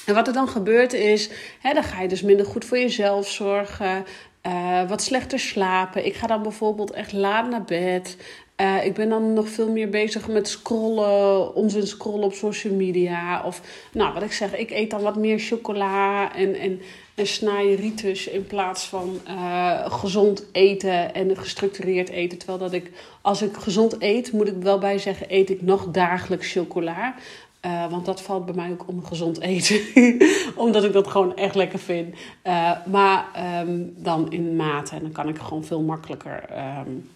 En 0.05 0.13
wat 0.13 0.27
er 0.27 0.33
dan 0.33 0.47
gebeurt 0.47 0.93
is, 0.93 1.29
hè, 1.59 1.73
dan 1.73 1.83
ga 1.83 2.01
je 2.01 2.07
dus 2.07 2.21
minder 2.21 2.45
goed 2.45 2.65
voor 2.65 2.77
jezelf 2.77 3.29
zorgen. 3.29 4.05
Uh, 4.47 4.89
wat 4.89 5.01
slechter 5.01 5.39
slapen. 5.39 6.05
Ik 6.05 6.15
ga 6.15 6.27
dan 6.27 6.41
bijvoorbeeld 6.41 6.91
echt 6.91 7.11
laat 7.11 7.49
naar 7.49 7.63
bed. 7.63 8.17
Uh, 8.61 8.85
ik 8.85 8.93
ben 8.93 9.09
dan 9.09 9.33
nog 9.33 9.49
veel 9.49 9.69
meer 9.69 9.89
bezig 9.89 10.27
met 10.27 10.47
scrollen, 10.47 11.55
onzin 11.55 11.87
scrollen 11.87 12.23
op 12.23 12.33
social 12.33 12.73
media. 12.73 13.43
Of, 13.45 13.61
nou, 13.91 14.13
wat 14.13 14.23
ik 14.23 14.31
zeg, 14.31 14.55
ik 14.55 14.71
eet 14.71 14.89
dan 14.89 15.01
wat 15.01 15.15
meer 15.15 15.39
chocola 15.39 16.35
en, 16.35 16.55
en, 16.55 16.81
en 17.15 17.27
snijeritis 17.27 18.27
in 18.27 18.47
plaats 18.47 18.85
van 18.85 19.19
uh, 19.27 19.91
gezond 19.91 20.45
eten 20.51 21.13
en 21.13 21.37
gestructureerd 21.37 22.09
eten. 22.09 22.37
Terwijl 22.37 22.59
dat 22.59 22.73
ik, 22.73 22.91
als 23.21 23.41
ik 23.41 23.57
gezond 23.57 23.95
eet, 23.99 24.31
moet 24.31 24.47
ik 24.47 24.55
wel 24.59 24.79
bij 24.79 24.97
zeggen, 24.97 25.25
eet 25.29 25.49
ik 25.49 25.61
nog 25.61 25.87
dagelijks 25.91 26.51
chocola. 26.51 27.15
Uh, 27.65 27.89
want 27.89 28.05
dat 28.05 28.21
valt 28.21 28.45
bij 28.45 28.55
mij 28.55 28.71
ook 28.71 28.87
onder 28.87 29.05
gezond 29.05 29.39
eten. 29.39 29.79
Omdat 30.65 30.83
ik 30.83 30.93
dat 30.93 31.07
gewoon 31.07 31.35
echt 31.35 31.55
lekker 31.55 31.79
vind. 31.79 32.15
Uh, 32.43 32.71
maar 32.85 33.25
um, 33.61 33.93
dan 33.97 34.31
in 34.31 34.55
mate. 34.55 34.95
En 34.95 35.01
dan 35.01 35.11
kan 35.11 35.27
ik 35.27 35.37
gewoon 35.37 35.63
veel 35.63 35.81
makkelijker 35.81 36.43
um, 36.87 37.09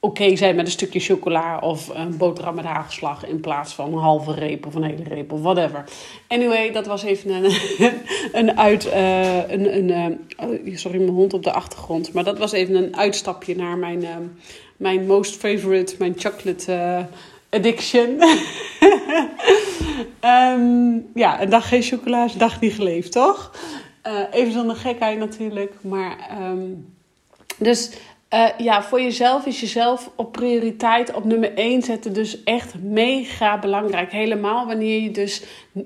oké 0.00 0.36
zijn 0.36 0.56
met 0.56 0.66
een 0.66 0.72
stukje 0.72 1.00
chocola 1.00 1.58
of 1.58 1.88
een 1.88 2.16
boterham 2.16 2.54
met 2.54 2.64
hagelslag 2.64 3.26
in 3.26 3.40
plaats 3.40 3.74
van 3.74 3.92
een 3.92 3.98
halve 3.98 4.32
reep 4.32 4.66
of 4.66 4.74
een 4.74 4.82
hele 4.82 5.02
reep 5.02 5.32
of 5.32 5.40
whatever. 5.40 5.84
Anyway, 6.28 6.72
dat 6.72 6.86
was 6.86 7.02
even 7.02 7.30
een, 7.30 7.52
een 8.40 8.58
uit. 8.58 8.86
Uh, 8.86 9.50
een, 9.50 9.90
een, 9.90 10.18
uh, 10.64 10.76
sorry, 10.76 10.98
mijn 10.98 11.10
hond 11.10 11.34
op 11.34 11.42
de 11.42 11.52
achtergrond. 11.52 12.12
Maar 12.12 12.24
dat 12.24 12.38
was 12.38 12.52
even 12.52 12.74
een 12.74 12.96
uitstapje 12.96 13.56
naar 13.56 13.78
mijn, 13.78 14.02
uh, 14.02 14.16
mijn 14.76 15.06
most 15.06 15.36
favorite, 15.36 15.94
mijn 15.98 16.14
chocolate 16.16 17.06
addiction. 17.50 18.22
um, 20.24 21.10
ja, 21.22 21.42
een 21.42 21.50
dag 21.50 21.68
geen 21.68 21.82
chocola 21.82 22.24
is 22.24 22.32
een 22.32 22.38
dag 22.38 22.60
niet 22.60 22.74
geleefd, 22.74 23.12
toch? 23.12 23.50
even 24.32 24.52
zonder 24.52 24.76
gekheid 24.76 25.18
natuurlijk. 25.18 25.74
Maar. 25.82 26.38
Um, 26.40 26.94
dus 27.60 27.90
uh, 28.34 28.48
ja, 28.58 28.82
voor 28.82 29.00
jezelf 29.00 29.46
is 29.46 29.60
jezelf 29.60 30.10
op 30.16 30.32
prioriteit 30.32 31.14
op 31.14 31.24
nummer 31.24 31.54
1 31.54 31.82
zetten 31.82 32.12
dus 32.12 32.42
echt 32.44 32.74
mega 32.82 33.58
belangrijk. 33.58 34.12
Helemaal 34.12 34.66
wanneer 34.66 35.00
je 35.02 35.10
dus 35.10 35.42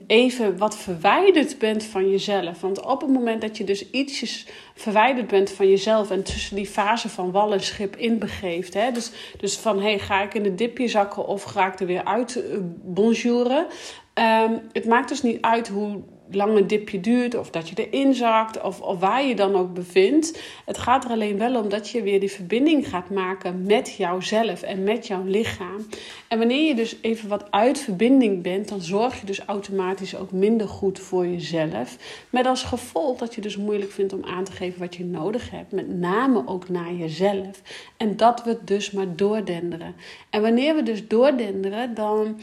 even 0.06 0.58
wat 0.58 0.76
verwijderd 0.76 1.58
bent 1.58 1.84
van 1.84 2.10
jezelf. 2.10 2.60
Want 2.60 2.84
op 2.84 3.00
het 3.00 3.10
moment 3.10 3.40
dat 3.40 3.56
je 3.56 3.64
dus 3.64 3.90
ietsjes 3.90 4.46
verwijderd 4.74 5.26
bent 5.26 5.50
van 5.50 5.68
jezelf 5.68 6.10
en 6.10 6.22
tussen 6.22 6.56
die 6.56 6.66
fase 6.66 7.08
van 7.08 7.30
wal 7.30 7.52
en 7.52 7.60
schip 7.60 7.96
inbegeeft. 7.96 8.74
Hè, 8.74 8.92
dus, 8.92 9.10
dus 9.38 9.56
van 9.56 9.80
hey, 9.80 9.98
ga 9.98 10.22
ik 10.22 10.34
in 10.34 10.44
het 10.44 10.58
dipje 10.58 10.88
zakken 10.88 11.26
of 11.26 11.42
ga 11.42 11.66
ik 11.66 11.80
er 11.80 11.86
weer 11.86 12.04
uit 12.04 12.36
uh, 12.36 12.58
bonjouren. 12.82 13.66
Um, 14.14 14.60
het 14.72 14.86
maakt 14.86 15.08
dus 15.08 15.22
niet 15.22 15.40
uit 15.40 15.68
hoe 15.68 16.02
lang 16.30 16.56
een 16.56 16.66
dipje 16.66 17.00
duurt, 17.00 17.34
of 17.34 17.50
dat 17.50 17.68
je 17.68 17.88
erin 17.88 18.14
zakt, 18.14 18.60
of, 18.62 18.80
of 18.80 19.00
waar 19.00 19.26
je 19.26 19.34
dan 19.34 19.54
ook 19.54 19.74
bevindt. 19.74 20.42
Het 20.64 20.78
gaat 20.78 21.04
er 21.04 21.10
alleen 21.10 21.38
wel 21.38 21.62
om 21.62 21.68
dat 21.68 21.90
je 21.90 22.02
weer 22.02 22.20
die 22.20 22.30
verbinding 22.30 22.88
gaat 22.88 23.10
maken 23.10 23.62
met 23.62 23.94
jouzelf 23.96 24.62
en 24.62 24.82
met 24.82 25.06
jouw 25.06 25.24
lichaam. 25.24 25.86
En 26.28 26.38
wanneer 26.38 26.68
je 26.68 26.74
dus 26.74 26.96
even 27.00 27.28
wat 27.28 27.50
uit 27.50 27.78
verbinding 27.78 28.42
bent, 28.42 28.68
dan 28.68 28.80
zorg 28.80 29.20
je 29.20 29.26
dus 29.26 29.40
automatisch 29.40 30.16
ook 30.16 30.32
minder 30.32 30.68
goed 30.68 30.98
voor 30.98 31.26
jezelf. 31.26 31.96
Met 32.30 32.46
als 32.46 32.62
gevolg 32.62 33.18
dat 33.18 33.34
je 33.34 33.40
dus 33.40 33.56
moeilijk 33.56 33.92
vindt 33.92 34.12
om 34.12 34.24
aan 34.24 34.44
te 34.44 34.52
geven 34.52 34.80
wat 34.80 34.94
je 34.94 35.04
nodig 35.04 35.50
hebt, 35.50 35.72
met 35.72 35.98
name 35.98 36.42
ook 36.46 36.68
naar 36.68 36.92
jezelf. 36.92 37.62
En 37.96 38.16
dat 38.16 38.44
we 38.44 38.58
dus 38.64 38.90
maar 38.90 39.16
doordenderen. 39.16 39.94
En 40.30 40.42
wanneer 40.42 40.74
we 40.74 40.82
dus 40.82 41.08
doordenderen, 41.08 41.94
dan 41.94 42.36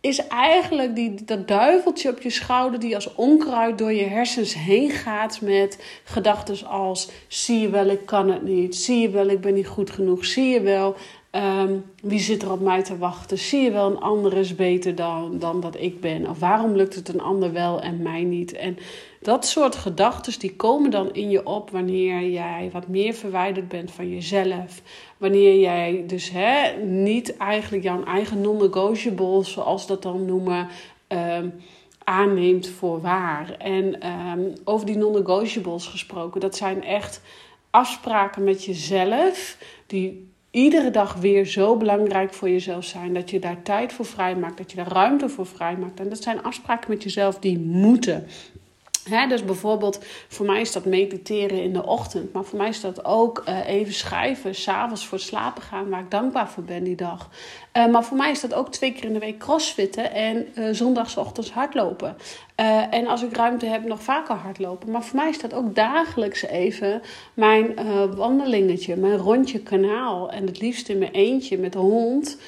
is 0.00 0.26
eigenlijk 0.26 0.94
die, 0.94 1.24
dat 1.24 1.48
duiveltje 1.48 2.10
op 2.10 2.20
je 2.20 2.30
schouder 2.30 2.80
die 2.80 2.94
als 2.94 3.14
onkruid 3.14 3.78
door 3.78 3.92
je 3.92 4.04
hersens 4.04 4.54
heen 4.54 4.90
gaat 4.90 5.40
met 5.40 6.00
gedachten 6.04 6.66
als 6.66 7.10
zie 7.28 7.60
je 7.60 7.70
wel, 7.70 7.86
ik 7.86 8.06
kan 8.06 8.30
het 8.30 8.42
niet, 8.42 8.76
zie 8.76 9.00
je 9.00 9.10
wel, 9.10 9.28
ik 9.28 9.40
ben 9.40 9.54
niet 9.54 9.66
goed 9.66 9.90
genoeg, 9.90 10.24
zie 10.24 10.48
je 10.48 10.60
wel, 10.60 10.96
um, 11.32 11.84
wie 12.02 12.18
zit 12.18 12.42
er 12.42 12.52
op 12.52 12.60
mij 12.60 12.82
te 12.82 12.98
wachten, 12.98 13.38
zie 13.38 13.60
je 13.60 13.70
wel, 13.70 13.90
een 13.90 14.00
ander 14.00 14.36
is 14.36 14.54
beter 14.54 14.94
dan, 14.94 15.38
dan 15.38 15.60
dat 15.60 15.80
ik 15.80 16.00
ben, 16.00 16.28
of 16.28 16.38
waarom 16.38 16.76
lukt 16.76 16.94
het 16.94 17.08
een 17.08 17.20
ander 17.20 17.52
wel 17.52 17.80
en 17.80 18.02
mij 18.02 18.22
niet. 18.22 18.52
En 18.52 18.78
dat 19.20 19.46
soort 19.46 19.76
gedachten 19.76 20.38
die 20.38 20.56
komen 20.56 20.90
dan 20.90 21.14
in 21.14 21.30
je 21.30 21.46
op 21.46 21.70
wanneer 21.70 22.30
jij 22.30 22.70
wat 22.72 22.88
meer 22.88 23.14
verwijderd 23.14 23.68
bent 23.68 23.90
van 23.90 24.08
jezelf. 24.08 24.82
Wanneer 25.18 25.58
jij 25.58 26.04
dus 26.06 26.30
hè, 26.30 26.82
niet 26.84 27.36
eigenlijk 27.36 27.82
jouw 27.82 28.04
eigen 28.04 28.40
non-negotiables, 28.40 29.52
zoals 29.52 29.86
dat 29.86 30.02
dan 30.02 30.24
noemen, 30.24 30.68
um, 31.08 31.54
aanneemt 32.04 32.68
voor 32.68 33.00
waar. 33.00 33.50
En 33.58 34.06
um, 34.08 34.52
over 34.64 34.86
die 34.86 34.96
non-negotiables 34.96 35.86
gesproken, 35.86 36.40
dat 36.40 36.56
zijn 36.56 36.84
echt 36.84 37.20
afspraken 37.70 38.44
met 38.44 38.64
jezelf 38.64 39.56
die 39.86 40.28
iedere 40.50 40.90
dag 40.90 41.14
weer 41.14 41.46
zo 41.46 41.76
belangrijk 41.76 42.34
voor 42.34 42.48
jezelf 42.48 42.84
zijn. 42.84 43.14
Dat 43.14 43.30
je 43.30 43.38
daar 43.38 43.62
tijd 43.62 43.92
voor 43.92 44.04
vrijmaakt, 44.04 44.56
dat 44.56 44.70
je 44.70 44.76
daar 44.76 44.92
ruimte 44.92 45.28
voor 45.28 45.46
vrijmaakt. 45.46 46.00
En 46.00 46.08
dat 46.08 46.22
zijn 46.22 46.42
afspraken 46.42 46.90
met 46.90 47.02
jezelf 47.02 47.38
die 47.38 47.58
moeten 47.58 48.26
dus 49.28 49.44
bijvoorbeeld, 49.44 50.04
voor 50.28 50.46
mij 50.46 50.60
is 50.60 50.72
dat 50.72 50.84
mediteren 50.84 51.62
in 51.62 51.72
de 51.72 51.86
ochtend. 51.86 52.32
Maar 52.32 52.44
voor 52.44 52.58
mij 52.58 52.68
is 52.68 52.80
dat 52.80 53.04
ook 53.04 53.42
uh, 53.48 53.68
even 53.68 53.94
schrijven, 53.94 54.54
s'avonds 54.54 55.06
voor 55.06 55.18
slapen 55.18 55.62
gaan, 55.62 55.88
waar 55.88 56.00
ik 56.00 56.10
dankbaar 56.10 56.48
voor 56.48 56.62
ben 56.62 56.84
die 56.84 56.96
dag. 56.96 57.28
Uh, 57.72 57.86
maar 57.86 58.04
voor 58.04 58.16
mij 58.16 58.30
is 58.30 58.40
dat 58.40 58.54
ook 58.54 58.72
twee 58.72 58.92
keer 58.92 59.04
in 59.04 59.12
de 59.12 59.18
week 59.18 59.38
crossfitten 59.38 60.12
en 60.12 60.48
uh, 60.54 60.68
zondagsochtends 60.72 61.52
hardlopen. 61.52 62.16
en 62.90 63.06
als 63.06 63.22
ik 63.22 63.36
ruimte 63.36 63.66
heb, 63.66 63.84
nog 63.84 64.02
vaker 64.02 64.34
hardlopen. 64.34 64.90
Maar 64.90 65.02
voor 65.02 65.16
mij 65.16 65.28
is 65.28 65.40
dat 65.40 65.54
ook 65.54 65.74
dagelijks 65.74 66.42
even 66.42 67.02
mijn 67.34 67.74
wandelingetje, 68.14 68.96
mijn 68.96 69.16
rondje 69.16 69.58
kanaal. 69.58 70.30
En 70.30 70.46
het 70.46 70.60
liefst 70.60 70.88
in 70.88 70.98
mijn 70.98 71.12
eentje 71.12 71.58
met 71.58 71.72
de 71.72 71.78
hond. 71.78 72.38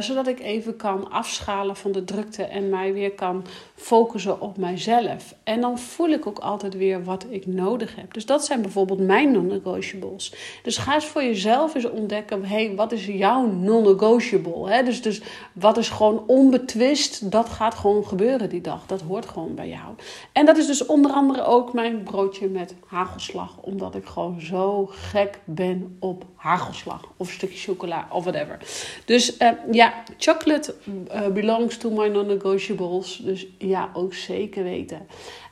Zodat 0.00 0.26
ik 0.26 0.40
even 0.40 0.76
kan 0.76 1.10
afschalen 1.10 1.76
van 1.76 1.92
de 1.92 2.04
drukte 2.04 2.42
en 2.42 2.68
mij 2.68 2.92
weer 2.92 3.12
kan 3.12 3.44
focussen 3.82 4.40
op 4.40 4.56
mijzelf. 4.56 5.34
En 5.44 5.60
dan 5.60 5.78
voel 5.78 6.08
ik 6.08 6.26
ook 6.26 6.38
altijd 6.38 6.76
weer 6.76 7.04
wat 7.04 7.26
ik 7.28 7.46
nodig 7.46 7.96
heb. 7.96 8.14
Dus 8.14 8.26
dat 8.26 8.44
zijn 8.44 8.62
bijvoorbeeld 8.62 9.00
mijn 9.00 9.32
non-negotiables. 9.32 10.34
Dus 10.62 10.76
ga 10.76 10.94
eens 10.94 11.06
voor 11.06 11.22
jezelf 11.22 11.74
eens 11.74 11.90
ontdekken: 11.90 12.44
hey, 12.44 12.72
wat 12.76 12.92
is 12.92 13.06
jouw 13.06 13.46
non-negotiable? 13.46 14.82
Dus, 14.84 15.02
dus 15.02 15.20
wat 15.52 15.76
is 15.76 15.88
gewoon 15.88 16.24
onbetwist? 16.26 17.30
Dat 17.30 17.48
gaat 17.48 17.74
gewoon 17.74 18.06
gebeuren 18.06 18.48
die 18.48 18.60
dag. 18.60 18.86
Dat 18.86 19.00
hoort 19.00 19.26
gewoon 19.26 19.54
bij 19.54 19.68
jou. 19.68 19.94
En 20.32 20.46
dat 20.46 20.56
is 20.56 20.66
dus 20.66 20.86
onder 20.86 21.10
andere 21.10 21.44
ook 21.44 21.72
mijn 21.72 22.02
broodje 22.02 22.48
met 22.48 22.74
hagelslag, 22.86 23.56
omdat 23.60 23.94
ik 23.94 24.06
gewoon 24.06 24.40
zo 24.40 24.86
gek 24.90 25.40
ben 25.44 25.96
op 25.98 26.24
hagelslag 26.34 27.08
of 27.16 27.26
een 27.26 27.34
stukje 27.34 27.58
chocola 27.58 28.08
of 28.10 28.24
whatever. 28.24 28.58
Dus. 29.04 29.36
Uh, 29.38 29.48
ja, 29.70 29.94
chocolate 30.18 30.74
uh, 31.14 31.26
belongs 31.26 31.76
to 31.76 31.90
my 31.90 32.08
non-negotiables. 32.08 33.20
Dus 33.24 33.46
ja, 33.58 33.71
ook 33.92 34.14
zeker 34.14 34.62
weten. 34.62 35.06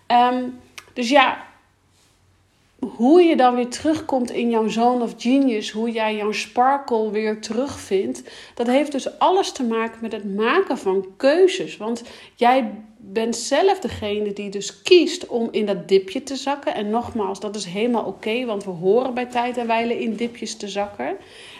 Um, 0.06 0.58
dus 0.92 1.08
ja, 1.08 1.46
hoe 2.78 3.22
je 3.22 3.36
dan 3.36 3.54
weer 3.54 3.68
terugkomt 3.68 4.30
in 4.30 4.50
jouw 4.50 4.68
zone 4.68 5.02
of 5.02 5.14
genius, 5.16 5.70
hoe 5.70 5.90
jij 5.90 6.16
jouw 6.16 6.32
sparkle 6.32 7.10
weer 7.10 7.40
terugvindt, 7.40 8.22
dat 8.54 8.66
heeft 8.66 8.92
dus 8.92 9.18
alles 9.18 9.52
te 9.52 9.64
maken 9.64 9.98
met 10.00 10.12
het 10.12 10.34
maken 10.36 10.78
van 10.78 11.06
keuzes. 11.16 11.76
Want 11.76 12.02
jij 12.34 12.74
bent 12.96 13.36
zelf 13.36 13.78
degene 13.78 14.32
die 14.32 14.50
dus 14.50 14.82
kiest 14.82 15.26
om 15.26 15.48
in 15.50 15.66
dat 15.66 15.88
dipje 15.88 16.22
te 16.22 16.36
zakken. 16.36 16.74
En 16.74 16.90
nogmaals, 16.90 17.40
dat 17.40 17.56
is 17.56 17.64
helemaal 17.64 18.04
oké, 18.04 18.44
want 18.44 18.64
we 18.64 18.70
horen 18.70 19.14
bij 19.14 19.26
tijd 19.26 19.56
en 19.56 19.66
wijle 19.66 20.00
in 20.00 20.14
dipjes 20.14 20.56
te 20.56 20.68
zakken. 20.68 21.16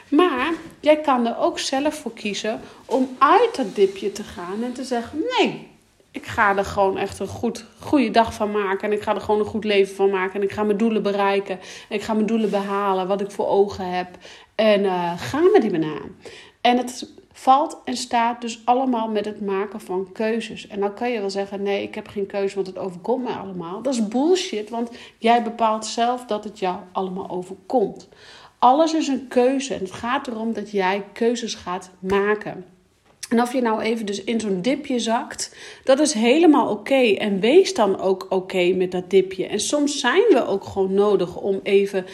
Maar 0.09 0.53
jij 0.81 1.01
kan 1.01 1.27
er 1.27 1.39
ook 1.39 1.59
zelf 1.59 1.95
voor 1.95 2.13
kiezen 2.13 2.61
om 2.85 3.09
uit 3.19 3.57
dat 3.57 3.75
dipje 3.75 4.13
te 4.13 4.23
gaan 4.23 4.63
en 4.63 4.73
te 4.73 4.85
zeggen: 4.85 5.19
nee, 5.39 5.70
ik 6.11 6.27
ga 6.27 6.57
er 6.57 6.65
gewoon 6.65 6.99
echt 6.99 7.19
een 7.19 7.27
goed, 7.27 7.65
goede 7.79 8.11
dag 8.11 8.35
van 8.35 8.51
maken. 8.51 8.89
En 8.89 8.97
ik 8.97 9.03
ga 9.03 9.15
er 9.15 9.21
gewoon 9.21 9.41
een 9.41 9.47
goed 9.47 9.65
leven 9.65 9.95
van 9.95 10.11
maken. 10.11 10.35
En 10.35 10.43
ik 10.43 10.53
ga 10.53 10.63
mijn 10.63 10.79
doelen 10.79 11.03
bereiken. 11.03 11.59
En 11.89 11.97
ik 11.97 12.03
ga 12.03 12.15
mijn 12.15 12.27
doelen 12.27 12.51
behalen, 12.51 13.09
wat 13.09 13.21
ik 13.21 13.31
voor 13.31 13.47
ogen 13.47 13.91
heb. 13.91 14.09
En 14.55 14.81
uh, 14.81 15.21
ga 15.21 15.41
met 15.53 15.63
die 15.63 15.71
banaan. 15.71 16.17
En 16.61 16.77
het 16.77 17.09
valt 17.33 17.81
en 17.85 17.97
staat 17.97 18.41
dus 18.41 18.61
allemaal 18.65 19.09
met 19.09 19.25
het 19.25 19.41
maken 19.41 19.81
van 19.81 20.13
keuzes. 20.13 20.67
En 20.67 20.81
dan 20.81 20.95
kan 20.95 21.11
je 21.11 21.21
wel 21.21 21.31
zeggen: 21.31 21.63
nee, 21.63 21.83
ik 21.83 21.95
heb 21.95 22.09
geen 22.09 22.27
keuze, 22.27 22.55
want 22.55 22.67
het 22.67 22.79
overkomt 22.79 23.25
mij 23.25 23.35
allemaal. 23.35 23.83
Dat 23.83 23.95
is 23.95 24.09
bullshit, 24.09 24.71
want 24.71 24.91
jij 25.19 25.43
bepaalt 25.43 25.87
zelf 25.87 26.25
dat 26.25 26.45
het 26.45 26.59
jou 26.59 26.77
allemaal 26.93 27.31
overkomt. 27.31 28.09
Alles 28.59 28.95
is 28.95 29.09
een 29.09 29.29
keuze 29.29 29.75
en 29.75 29.81
het 29.81 29.93
gaat 29.93 30.27
erom 30.27 30.53
dat 30.53 30.71
jij 30.71 31.05
keuzes 31.13 31.55
gaat 31.55 31.91
maken. 31.99 32.65
En 33.31 33.41
of 33.41 33.53
je 33.53 33.61
nou 33.61 33.81
even 33.81 34.07
dus 34.07 34.25
in 34.25 34.41
zo'n 34.41 34.63
dipje 34.63 34.99
zakt, 34.99 35.57
dat 35.85 35.99
is 35.99 36.13
helemaal 36.13 36.71
oké. 36.71 37.15
En 37.19 37.41
wees 37.41 37.75
dan 37.75 38.01
ook 38.01 38.27
oké 38.29 38.73
met 38.73 38.91
dat 38.91 39.11
dipje. 39.11 39.47
En 39.47 39.61
soms 39.61 40.01
zijn 40.01 40.23
we 40.29 40.47
ook 40.47 40.65
gewoon 40.65 40.95
nodig 40.95 41.37
om 41.37 41.61
even 41.63 42.07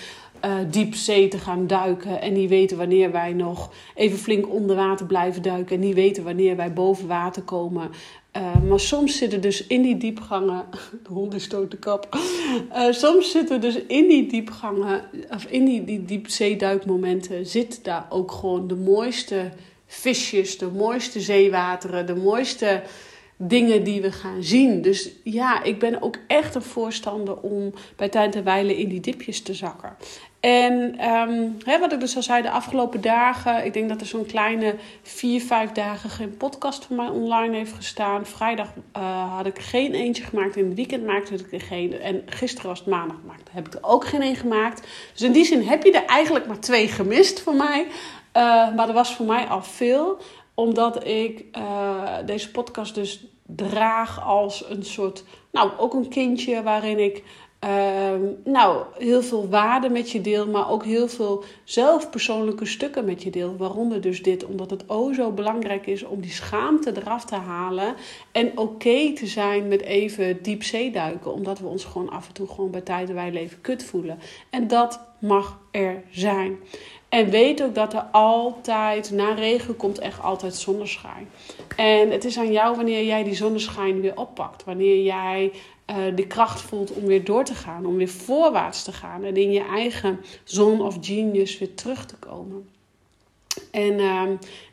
uh, 0.45 0.55
diep 0.71 0.95
zee 0.95 1.29
te 1.29 1.39
gaan 1.39 1.67
duiken. 1.67 2.21
En 2.21 2.33
niet 2.33 2.49
weten 2.49 2.77
wanneer 2.77 3.13
wij 3.13 3.33
nog 3.33 3.71
even 3.95 4.19
flink 4.19 4.49
onder 4.49 4.77
water 4.77 5.07
blijven 5.07 5.43
duiken. 5.43 5.75
En 5.75 5.81
niet 5.81 5.95
weten 5.95 6.25
wanneer 6.25 6.57
wij 6.57 6.73
boven 6.73 7.07
water 7.07 7.43
komen. 7.43 7.91
Uh, 8.37 8.63
maar 8.69 8.81
soms 8.81 9.17
zitten 9.17 9.41
dus 9.41 9.67
in 9.67 9.83
die 9.83 9.97
diepgangen. 9.97 10.65
De 11.05 11.13
hond 11.13 11.35
is 11.35 11.45
stoot 11.45 11.71
de 11.71 11.77
kap. 11.77 12.09
Uh, 12.73 12.93
soms 12.93 13.31
zitten 13.31 13.61
dus 13.61 13.77
in 13.87 14.09
die 14.09 14.27
diepgangen. 14.27 15.01
Of 15.31 15.45
in 15.45 15.65
die, 15.65 15.85
die 15.85 16.05
diepzeeduikmomenten. 16.05 17.47
Zit 17.47 17.85
daar 17.85 18.07
ook 18.09 18.33
gewoon 18.33 18.69
de 18.69 18.77
mooiste 18.77 19.51
visjes. 19.87 20.59
De 20.59 20.67
mooiste 20.67 21.21
zeewateren. 21.21 22.07
De 22.07 22.17
mooiste 22.17 22.83
dingen 23.37 23.85
die 23.85 24.01
we 24.01 24.13
gaan 24.13 24.43
zien. 24.43 24.83
Dus 24.83 25.11
ja, 25.25 25.63
ik 25.63 25.79
ben 25.79 26.03
ook 26.03 26.17
echt 26.27 26.55
een 26.55 26.63
voorstander 26.63 27.41
om 27.41 27.73
bij 27.97 28.09
tijd 28.09 28.35
en 28.35 28.45
wijle 28.45 28.77
in 28.77 28.89
die 28.89 29.01
dipjes 29.01 29.43
te 29.43 29.55
zakken. 29.55 29.97
En 30.41 31.05
um, 31.11 31.57
hè, 31.65 31.79
wat 31.79 31.93
ik 31.93 32.01
dus 32.01 32.17
al 32.17 32.23
zei, 32.23 32.43
de 32.43 32.51
afgelopen 32.51 33.01
dagen, 33.01 33.65
ik 33.65 33.73
denk 33.73 33.89
dat 33.89 34.01
er 34.01 34.07
zo'n 34.07 34.27
kleine 34.27 34.75
vier, 35.03 35.41
vijf 35.41 35.73
dagen 35.73 36.11
geen 36.11 36.37
podcast 36.37 36.85
van 36.85 36.97
mij 36.97 37.09
online 37.09 37.57
heeft 37.57 37.73
gestaan. 37.73 38.27
Vrijdag 38.27 38.69
uh, 38.97 39.37
had 39.37 39.47
ik 39.47 39.59
geen 39.59 39.95
eentje 39.95 40.23
gemaakt, 40.23 40.57
in 40.57 40.65
het 40.65 40.75
weekend 40.75 41.05
maakte 41.07 41.35
ik 41.35 41.53
er 41.53 41.61
geen. 41.61 42.01
En 42.01 42.23
gisteren 42.27 42.69
was 42.69 42.79
het 42.79 42.89
maandag 42.89 43.17
gemaakt, 43.21 43.49
heb 43.51 43.67
ik 43.67 43.75
er 43.75 43.83
ook 43.83 44.07
geen 44.07 44.23
een 44.23 44.37
gemaakt. 44.37 44.87
Dus 45.13 45.23
in 45.23 45.33
die 45.33 45.45
zin 45.45 45.63
heb 45.63 45.83
je 45.83 45.93
er 45.93 46.05
eigenlijk 46.05 46.47
maar 46.47 46.61
twee 46.61 46.89
gemist 46.89 47.41
voor 47.41 47.55
mij. 47.55 47.87
Uh, 48.37 48.75
maar 48.75 48.89
er 48.89 48.95
was 48.95 49.15
voor 49.15 49.27
mij 49.27 49.47
al 49.47 49.63
veel, 49.63 50.19
omdat 50.55 51.07
ik 51.07 51.45
uh, 51.59 52.03
deze 52.27 52.51
podcast 52.51 52.95
dus 52.95 53.27
draag 53.47 54.25
als 54.25 54.71
een 54.71 54.85
soort, 54.85 55.25
nou 55.53 55.71
ook 55.79 55.95
een 55.95 56.09
kindje 56.09 56.63
waarin 56.63 56.99
ik 56.99 57.23
uh, 57.67 57.73
nou, 58.45 58.83
heel 58.99 59.23
veel 59.23 59.49
waarde 59.49 59.89
met 59.89 60.11
je 60.11 60.21
deel, 60.21 60.47
maar 60.47 60.71
ook 60.71 60.85
heel 60.85 61.09
veel 61.09 61.45
zelfpersoonlijke 61.65 62.67
stukken 62.67 63.05
met 63.05 63.23
je 63.23 63.31
deel. 63.31 63.57
Waaronder 63.57 64.01
dus 64.01 64.23
dit, 64.23 64.45
omdat 64.45 64.71
het 64.71 64.89
o 64.89 65.13
zo 65.13 65.31
belangrijk 65.31 65.87
is 65.87 66.03
om 66.03 66.21
die 66.21 66.31
schaamte 66.31 66.93
eraf 66.97 67.25
te 67.25 67.35
halen. 67.35 67.95
En 68.33 68.59
oké 68.59 69.13
te 69.13 69.27
zijn 69.27 69.69
met 69.69 69.81
even 69.81 70.43
diep 70.43 70.63
duiken, 70.93 71.33
omdat 71.33 71.59
we 71.59 71.67
ons 71.67 71.85
gewoon 71.85 72.11
af 72.11 72.27
en 72.27 72.35
toe 72.35 72.49
gewoon 72.49 72.71
bij 72.71 72.81
tijden 72.81 73.15
wij 73.15 73.33
leven 73.33 73.61
kut 73.61 73.85
voelen. 73.85 74.19
En 74.51 74.69
dat 74.69 75.01
mag 75.19 75.59
er 75.71 76.03
zijn. 76.11 76.59
En 77.09 77.31
weet 77.31 77.63
ook 77.63 77.75
dat 77.75 77.95
er 77.95 78.05
altijd, 78.11 79.11
na 79.11 79.35
regen 79.35 79.77
komt 79.77 79.99
echt 79.99 80.23
altijd 80.23 80.55
zonneschijn. 80.55 81.29
En 81.77 82.11
het 82.11 82.25
is 82.25 82.39
aan 82.39 82.53
jou 82.53 82.77
wanneer 82.77 83.05
jij 83.05 83.25
die 83.25 83.35
zonneschijn 83.35 84.01
weer 84.01 84.17
oppakt. 84.17 84.65
Wanneer 84.65 85.03
jij 85.03 85.53
uh, 85.91 86.17
de 86.17 86.27
kracht 86.27 86.61
voelt 86.61 86.93
om 86.93 87.05
weer 87.05 87.25
door 87.25 87.45
te 87.45 87.55
gaan, 87.55 87.87
om 87.87 87.97
weer 87.97 88.09
voorwaarts 88.09 88.83
te 88.83 88.93
gaan 88.93 89.25
en 89.25 89.37
in 89.37 89.53
je 89.53 89.65
eigen 89.65 90.21
zon 90.45 90.81
of 90.81 90.97
genius 91.01 91.59
weer 91.59 91.75
terug 91.75 92.07
te 92.07 92.17
komen. 92.17 92.69
En 93.71 93.93
uh, 93.93 94.23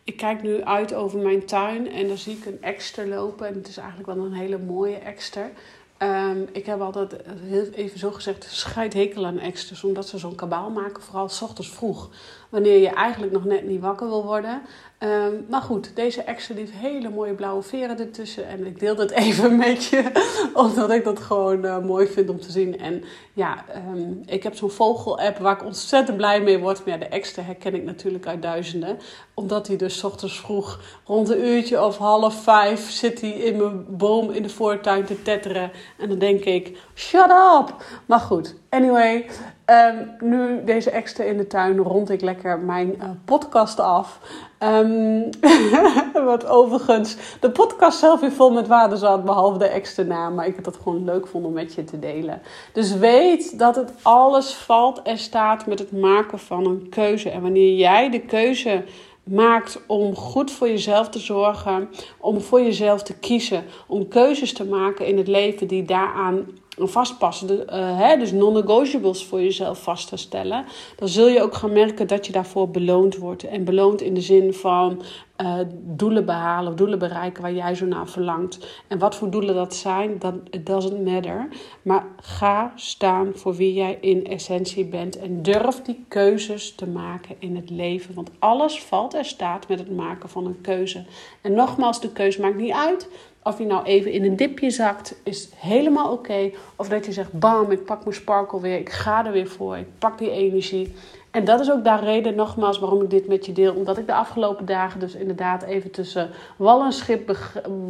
ik 0.03 0.17
kijk 0.17 0.41
nu 0.41 0.63
uit 0.63 0.93
over 0.93 1.19
mijn 1.19 1.45
tuin 1.45 1.91
en 1.91 2.07
dan 2.07 2.17
zie 2.17 2.37
ik 2.37 2.45
een 2.45 2.61
ekster 2.61 3.07
lopen. 3.07 3.47
En 3.47 3.53
het 3.53 3.67
is 3.67 3.77
eigenlijk 3.77 4.07
wel 4.07 4.25
een 4.25 4.33
hele 4.33 4.57
mooie 4.57 4.95
ekster. 4.95 5.51
Um, 5.99 6.47
ik 6.51 6.65
heb 6.65 6.81
altijd, 6.81 7.15
heel 7.41 7.65
even 7.65 7.99
zo 7.99 8.11
gezegd, 8.11 8.47
scheidhekel 8.49 9.25
aan 9.25 9.39
eksters. 9.39 9.83
Omdat 9.83 10.07
ze 10.07 10.17
zo'n 10.17 10.35
kabaal 10.35 10.69
maken, 10.69 11.03
vooral 11.03 11.29
s 11.29 11.41
ochtends 11.41 11.69
vroeg. 11.69 12.09
Wanneer 12.53 12.79
je 12.79 12.89
eigenlijk 12.89 13.31
nog 13.31 13.45
net 13.45 13.65
niet 13.67 13.81
wakker 13.81 14.07
wil 14.07 14.25
worden. 14.25 14.61
Um, 14.99 15.45
maar 15.49 15.61
goed, 15.61 15.95
deze 15.95 16.23
extra 16.23 16.55
heeft 16.55 16.71
hele 16.71 17.09
mooie 17.09 17.33
blauwe 17.33 17.61
veren 17.61 17.99
ertussen. 17.99 18.47
En 18.47 18.65
ik 18.65 18.79
deel 18.79 18.95
dat 18.95 19.11
even 19.25 19.57
met 19.57 19.85
je, 19.85 20.11
omdat 20.53 20.91
ik 20.91 21.03
dat 21.03 21.19
gewoon 21.19 21.65
uh, 21.65 21.77
mooi 21.77 22.07
vind 22.07 22.29
om 22.29 22.39
te 22.39 22.51
zien. 22.51 22.79
En 22.79 23.03
ja, 23.33 23.65
um, 23.93 24.21
ik 24.25 24.43
heb 24.43 24.55
zo'n 24.55 24.69
vogel-app 24.69 25.37
waar 25.37 25.55
ik 25.55 25.65
ontzettend 25.65 26.17
blij 26.17 26.41
mee 26.41 26.59
word. 26.59 26.85
Maar 26.85 26.93
ja, 26.93 26.99
de 26.99 27.07
extra 27.07 27.43
herken 27.43 27.75
ik 27.75 27.83
natuurlijk 27.83 28.27
uit 28.27 28.41
duizenden. 28.41 28.99
Omdat 29.33 29.67
hij 29.67 29.77
dus 29.77 30.03
ochtends 30.03 30.39
vroeg, 30.39 30.79
rond 31.05 31.29
een 31.29 31.45
uurtje 31.45 31.85
of 31.85 31.97
half 31.97 32.43
vijf, 32.43 32.89
zit 32.89 33.21
hij 33.21 33.29
in 33.29 33.57
mijn 33.57 33.85
boom 33.97 34.31
in 34.31 34.43
de 34.43 34.49
voortuin 34.49 35.05
te 35.05 35.21
tetteren. 35.21 35.71
En 35.97 36.09
dan 36.09 36.19
denk 36.19 36.43
ik, 36.43 36.77
shut 36.95 37.29
up! 37.29 37.75
Maar 38.05 38.19
goed, 38.19 38.55
anyway... 38.73 39.25
Um, 39.65 40.29
nu 40.29 40.63
deze 40.63 40.89
extra 40.89 41.23
in 41.23 41.37
de 41.37 41.47
tuin 41.47 41.77
rond 41.77 42.09
ik 42.09 42.21
lekker 42.21 42.59
mijn 42.59 42.95
uh, 42.97 43.09
podcast 43.25 43.79
af. 43.79 44.19
Um, 44.59 45.29
wat 46.25 46.47
overigens 46.47 47.17
de 47.39 47.51
podcast 47.51 47.99
zelf 47.99 48.19
weer 48.19 48.31
vol 48.31 48.51
met 48.51 48.67
waarde 48.67 48.95
zat, 48.95 49.25
behalve 49.25 49.57
de 49.57 49.65
extra 49.65 50.03
naam. 50.03 50.33
Maar 50.33 50.47
ik 50.47 50.55
heb 50.55 50.63
dat 50.63 50.75
gewoon 50.75 51.03
leuk 51.03 51.27
vond 51.27 51.45
om 51.45 51.53
met 51.53 51.73
je 51.73 51.83
te 51.83 51.99
delen. 51.99 52.41
Dus 52.73 52.95
weet 52.95 53.59
dat 53.59 53.75
het 53.75 53.93
alles 54.01 54.53
valt 54.53 55.01
en 55.01 55.17
staat 55.17 55.65
met 55.65 55.79
het 55.79 55.91
maken 55.91 56.39
van 56.39 56.65
een 56.65 56.89
keuze. 56.89 57.29
En 57.29 57.41
wanneer 57.41 57.75
jij 57.75 58.09
de 58.09 58.21
keuze 58.21 58.83
maakt 59.23 59.79
om 59.87 60.15
goed 60.15 60.51
voor 60.51 60.67
jezelf 60.67 61.09
te 61.09 61.19
zorgen, 61.19 61.89
om 62.17 62.41
voor 62.41 62.61
jezelf 62.61 63.03
te 63.03 63.13
kiezen, 63.13 63.63
om 63.87 64.07
keuzes 64.07 64.53
te 64.53 64.65
maken 64.65 65.05
in 65.05 65.17
het 65.17 65.27
leven 65.27 65.67
die 65.67 65.83
daaraan 65.83 66.47
vastpassen, 66.77 67.49
uh, 67.49 67.99
hè, 67.99 68.17
dus 68.17 68.31
non-negotiables 68.31 69.25
voor 69.25 69.41
jezelf 69.41 69.83
vast 69.83 70.07
te 70.07 70.17
stellen, 70.17 70.65
dan 70.95 71.07
zul 71.07 71.27
je 71.27 71.41
ook 71.41 71.53
gaan 71.53 71.73
merken 71.73 72.07
dat 72.07 72.25
je 72.25 72.31
daarvoor 72.31 72.69
beloond 72.69 73.17
wordt. 73.17 73.43
En 73.43 73.63
beloond 73.63 74.01
in 74.01 74.13
de 74.13 74.21
zin 74.21 74.53
van 74.53 75.01
uh, 75.41 75.59
doelen 75.73 76.25
behalen 76.25 76.71
of 76.71 76.77
doelen 76.77 76.99
bereiken 76.99 77.41
waar 77.41 77.53
jij 77.53 77.75
zo 77.75 77.85
naar 77.85 78.07
verlangt. 78.07 78.83
En 78.87 78.99
wat 78.99 79.15
voor 79.15 79.29
doelen 79.29 79.55
dat 79.55 79.75
zijn, 79.75 80.19
dat 80.19 80.33
it 80.49 80.65
doesn't 80.65 81.05
matter. 81.05 81.47
Maar 81.81 82.05
ga 82.21 82.71
staan 82.75 83.31
voor 83.35 83.55
wie 83.55 83.73
jij 83.73 83.97
in 84.01 84.27
essentie 84.27 84.85
bent 84.85 85.17
en 85.17 85.41
durf 85.41 85.81
die 85.81 86.05
keuzes 86.07 86.75
te 86.75 86.87
maken 86.87 87.35
in 87.39 87.55
het 87.55 87.69
leven. 87.69 88.13
Want 88.13 88.29
alles 88.39 88.79
valt 88.79 89.13
er 89.13 89.25
staat 89.25 89.67
met 89.67 89.79
het 89.79 89.95
maken 89.95 90.29
van 90.29 90.45
een 90.45 90.61
keuze. 90.61 91.05
En 91.41 91.53
nogmaals, 91.53 92.01
de 92.01 92.11
keuze 92.11 92.41
maakt 92.41 92.57
niet 92.57 92.73
uit 92.73 93.09
of 93.43 93.57
je 93.57 93.65
nou 93.65 93.83
even 93.83 94.11
in 94.11 94.23
een 94.23 94.35
dipje 94.35 94.69
zakt, 94.69 95.15
is 95.23 95.49
helemaal 95.55 96.11
oké. 96.11 96.51
Of 96.75 96.89
dat 96.89 97.05
je 97.05 97.11
zegt, 97.11 97.39
bam, 97.39 97.71
ik 97.71 97.85
pak 97.85 98.03
mijn 98.03 98.15
sparkle 98.15 98.61
weer, 98.61 98.79
ik 98.79 98.89
ga 98.89 99.25
er 99.25 99.31
weer 99.31 99.47
voor, 99.47 99.77
ik 99.77 99.87
pak 99.99 100.17
die 100.17 100.31
energie. 100.31 100.93
En 101.31 101.45
dat 101.45 101.59
is 101.59 101.71
ook 101.71 101.83
de 101.83 101.95
reden, 101.95 102.35
nogmaals, 102.35 102.79
waarom 102.79 103.01
ik 103.01 103.09
dit 103.09 103.27
met 103.27 103.45
je 103.45 103.51
deel. 103.51 103.73
Omdat 103.73 103.97
ik 103.97 104.07
de 104.07 104.13
afgelopen 104.13 104.65
dagen 104.65 104.99
dus 104.99 105.15
inderdaad 105.15 105.63
even 105.63 105.91
tussen 105.91 106.29
wal 106.55 106.83
en 106.83 106.91
schip 106.91 107.37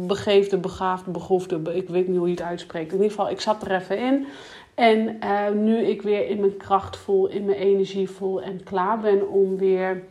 begeefde, 0.06 0.56
begaafde, 0.56 1.10
begroefde. 1.10 1.74
Ik 1.74 1.88
weet 1.88 2.08
niet 2.08 2.18
hoe 2.18 2.26
je 2.26 2.34
het 2.34 2.42
uitspreekt. 2.42 2.88
In 2.88 2.96
ieder 2.96 3.10
geval, 3.10 3.30
ik 3.30 3.40
zat 3.40 3.62
er 3.62 3.74
even 3.74 3.98
in. 3.98 4.26
En 4.74 5.16
uh, 5.24 5.50
nu 5.54 5.76
ik 5.76 6.02
weer 6.02 6.28
in 6.28 6.40
mijn 6.40 6.56
kracht 6.56 6.96
voel, 6.96 7.26
in 7.26 7.44
mijn 7.44 7.58
energie 7.58 8.10
voel 8.10 8.42
en 8.42 8.62
klaar 8.62 9.00
ben 9.00 9.28
om 9.28 9.56
weer 9.56 10.02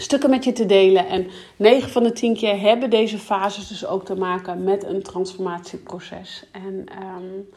stukken 0.00 0.30
met 0.30 0.44
je 0.44 0.52
te 0.52 0.66
delen. 0.66 1.06
En 1.06 1.26
9 1.56 1.90
van 1.90 2.02
de 2.02 2.12
10 2.12 2.36
keer 2.36 2.60
hebben 2.60 2.90
deze 2.90 3.18
fases 3.18 3.68
dus 3.68 3.86
ook 3.86 4.04
te 4.04 4.14
maken 4.14 4.64
met 4.64 4.84
een 4.84 5.02
transformatieproces. 5.02 6.44
En 6.52 6.86
um, 7.02 7.48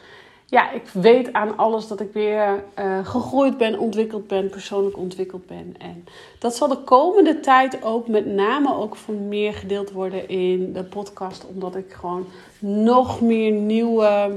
ja, 0.45 0.71
ik 0.71 0.89
weet 0.93 1.33
aan 1.33 1.57
alles 1.57 1.87
dat 1.87 1.99
ik 1.99 2.13
weer 2.13 2.63
uh, 2.79 3.05
gegroeid 3.05 3.57
ben, 3.57 3.79
ontwikkeld 3.79 4.27
ben, 4.27 4.49
persoonlijk 4.49 4.97
ontwikkeld 4.97 5.45
ben. 5.45 5.75
En 5.77 6.05
dat 6.39 6.55
zal 6.55 6.67
de 6.67 6.77
komende 6.77 7.39
tijd 7.39 7.83
ook 7.83 8.07
met 8.07 8.25
name 8.25 8.75
ook 8.75 8.95
van 8.95 9.27
meer 9.27 9.53
gedeeld 9.53 9.91
worden 9.91 10.29
in 10.29 10.73
de 10.73 10.83
podcast. 10.83 11.45
Omdat 11.45 11.75
ik 11.75 11.93
gewoon 11.93 12.25
nog 12.59 13.21
meer 13.21 13.51
nieuwe 13.51 14.31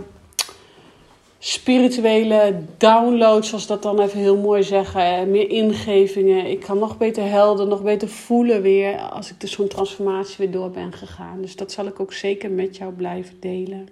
spirituele 1.49 2.55
downloads, 2.77 3.49
zoals 3.49 3.67
dat 3.67 3.83
dan 3.83 4.01
even 4.01 4.19
heel 4.19 4.37
mooi 4.37 4.63
zeggen. 4.63 5.31
Meer 5.31 5.51
ingevingen. 5.51 6.51
Ik 6.51 6.61
kan 6.61 6.79
nog 6.79 6.99
beter 6.99 7.29
helden, 7.29 7.69
nog 7.69 7.83
beter 7.83 8.09
voelen 8.09 8.63
weer 8.63 8.99
als 8.99 9.31
ik 9.31 9.41
dus 9.41 9.53
zo'n 9.53 9.69
transformatie 9.69 10.35
weer 10.39 10.51
door 10.51 10.71
ben 10.71 10.93
gegaan. 10.93 11.41
Dus 11.41 11.57
dat 11.57 11.73
zal 11.73 11.87
ik 11.87 12.01
ook 12.01 12.13
zeker 12.13 12.51
met 12.51 12.77
jou 12.77 12.93
blijven 12.93 13.37
delen. 13.41 13.89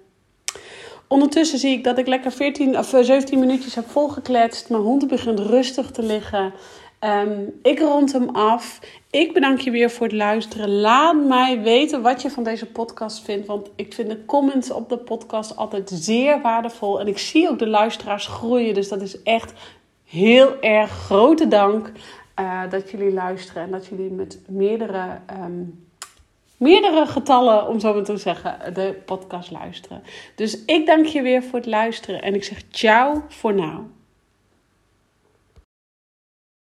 Ondertussen 1.07 1.59
zie 1.59 1.71
ik 1.77 1.83
dat 1.83 1.97
ik 1.97 2.07
lekker 2.07 2.31
14 2.31 2.77
of 2.77 2.87
17 3.01 3.33
eh, 3.33 3.45
minuutjes 3.45 3.75
heb 3.75 3.89
volgekletst. 3.89 4.69
Mijn 4.69 4.81
hond 4.81 5.07
begint 5.07 5.39
rustig 5.39 5.91
te 5.91 6.03
liggen. 6.03 6.53
Um, 6.99 7.59
ik 7.61 7.79
rond 7.79 8.13
hem 8.13 8.29
af. 8.29 8.79
Ik 9.09 9.33
bedank 9.33 9.59
je 9.59 9.71
weer 9.71 9.89
voor 9.89 10.07
het 10.07 10.15
luisteren. 10.15 10.69
Laat 10.69 11.25
mij 11.25 11.61
weten 11.61 12.01
wat 12.01 12.21
je 12.21 12.29
van 12.29 12.43
deze 12.43 12.65
podcast 12.65 13.23
vindt. 13.23 13.47
Want 13.47 13.69
ik 13.75 13.93
vind 13.93 14.09
de 14.09 14.25
comments 14.25 14.71
op 14.71 14.89
de 14.89 14.97
podcast 14.97 15.55
altijd 15.55 15.89
zeer 15.93 16.41
waardevol. 16.41 16.99
En 16.99 17.07
ik 17.07 17.17
zie 17.17 17.49
ook 17.49 17.59
de 17.59 17.67
luisteraars 17.67 18.27
groeien. 18.27 18.73
Dus 18.73 18.89
dat 18.89 19.01
is 19.01 19.21
echt 19.23 19.53
heel 20.05 20.61
erg 20.61 20.91
grote 20.91 21.47
dank 21.47 21.91
uh, 22.39 22.61
dat 22.69 22.91
jullie 22.91 23.13
luisteren. 23.13 23.63
En 23.63 23.71
dat 23.71 23.85
jullie 23.85 24.11
met 24.11 24.39
meerdere, 24.47 25.19
um, 25.43 25.85
meerdere 26.57 27.05
getallen, 27.05 27.67
om 27.67 27.79
zo 27.79 27.93
maar 27.93 28.03
te 28.03 28.17
zeggen, 28.17 28.73
de 28.73 29.01
podcast 29.05 29.51
luisteren. 29.51 30.03
Dus 30.35 30.65
ik 30.65 30.85
dank 30.85 31.05
je 31.05 31.21
weer 31.21 31.43
voor 31.43 31.59
het 31.59 31.67
luisteren. 31.67 32.21
En 32.21 32.35
ik 32.35 32.43
zeg 32.43 32.61
ciao 32.69 33.23
voor 33.27 33.53
nu. 33.53 33.94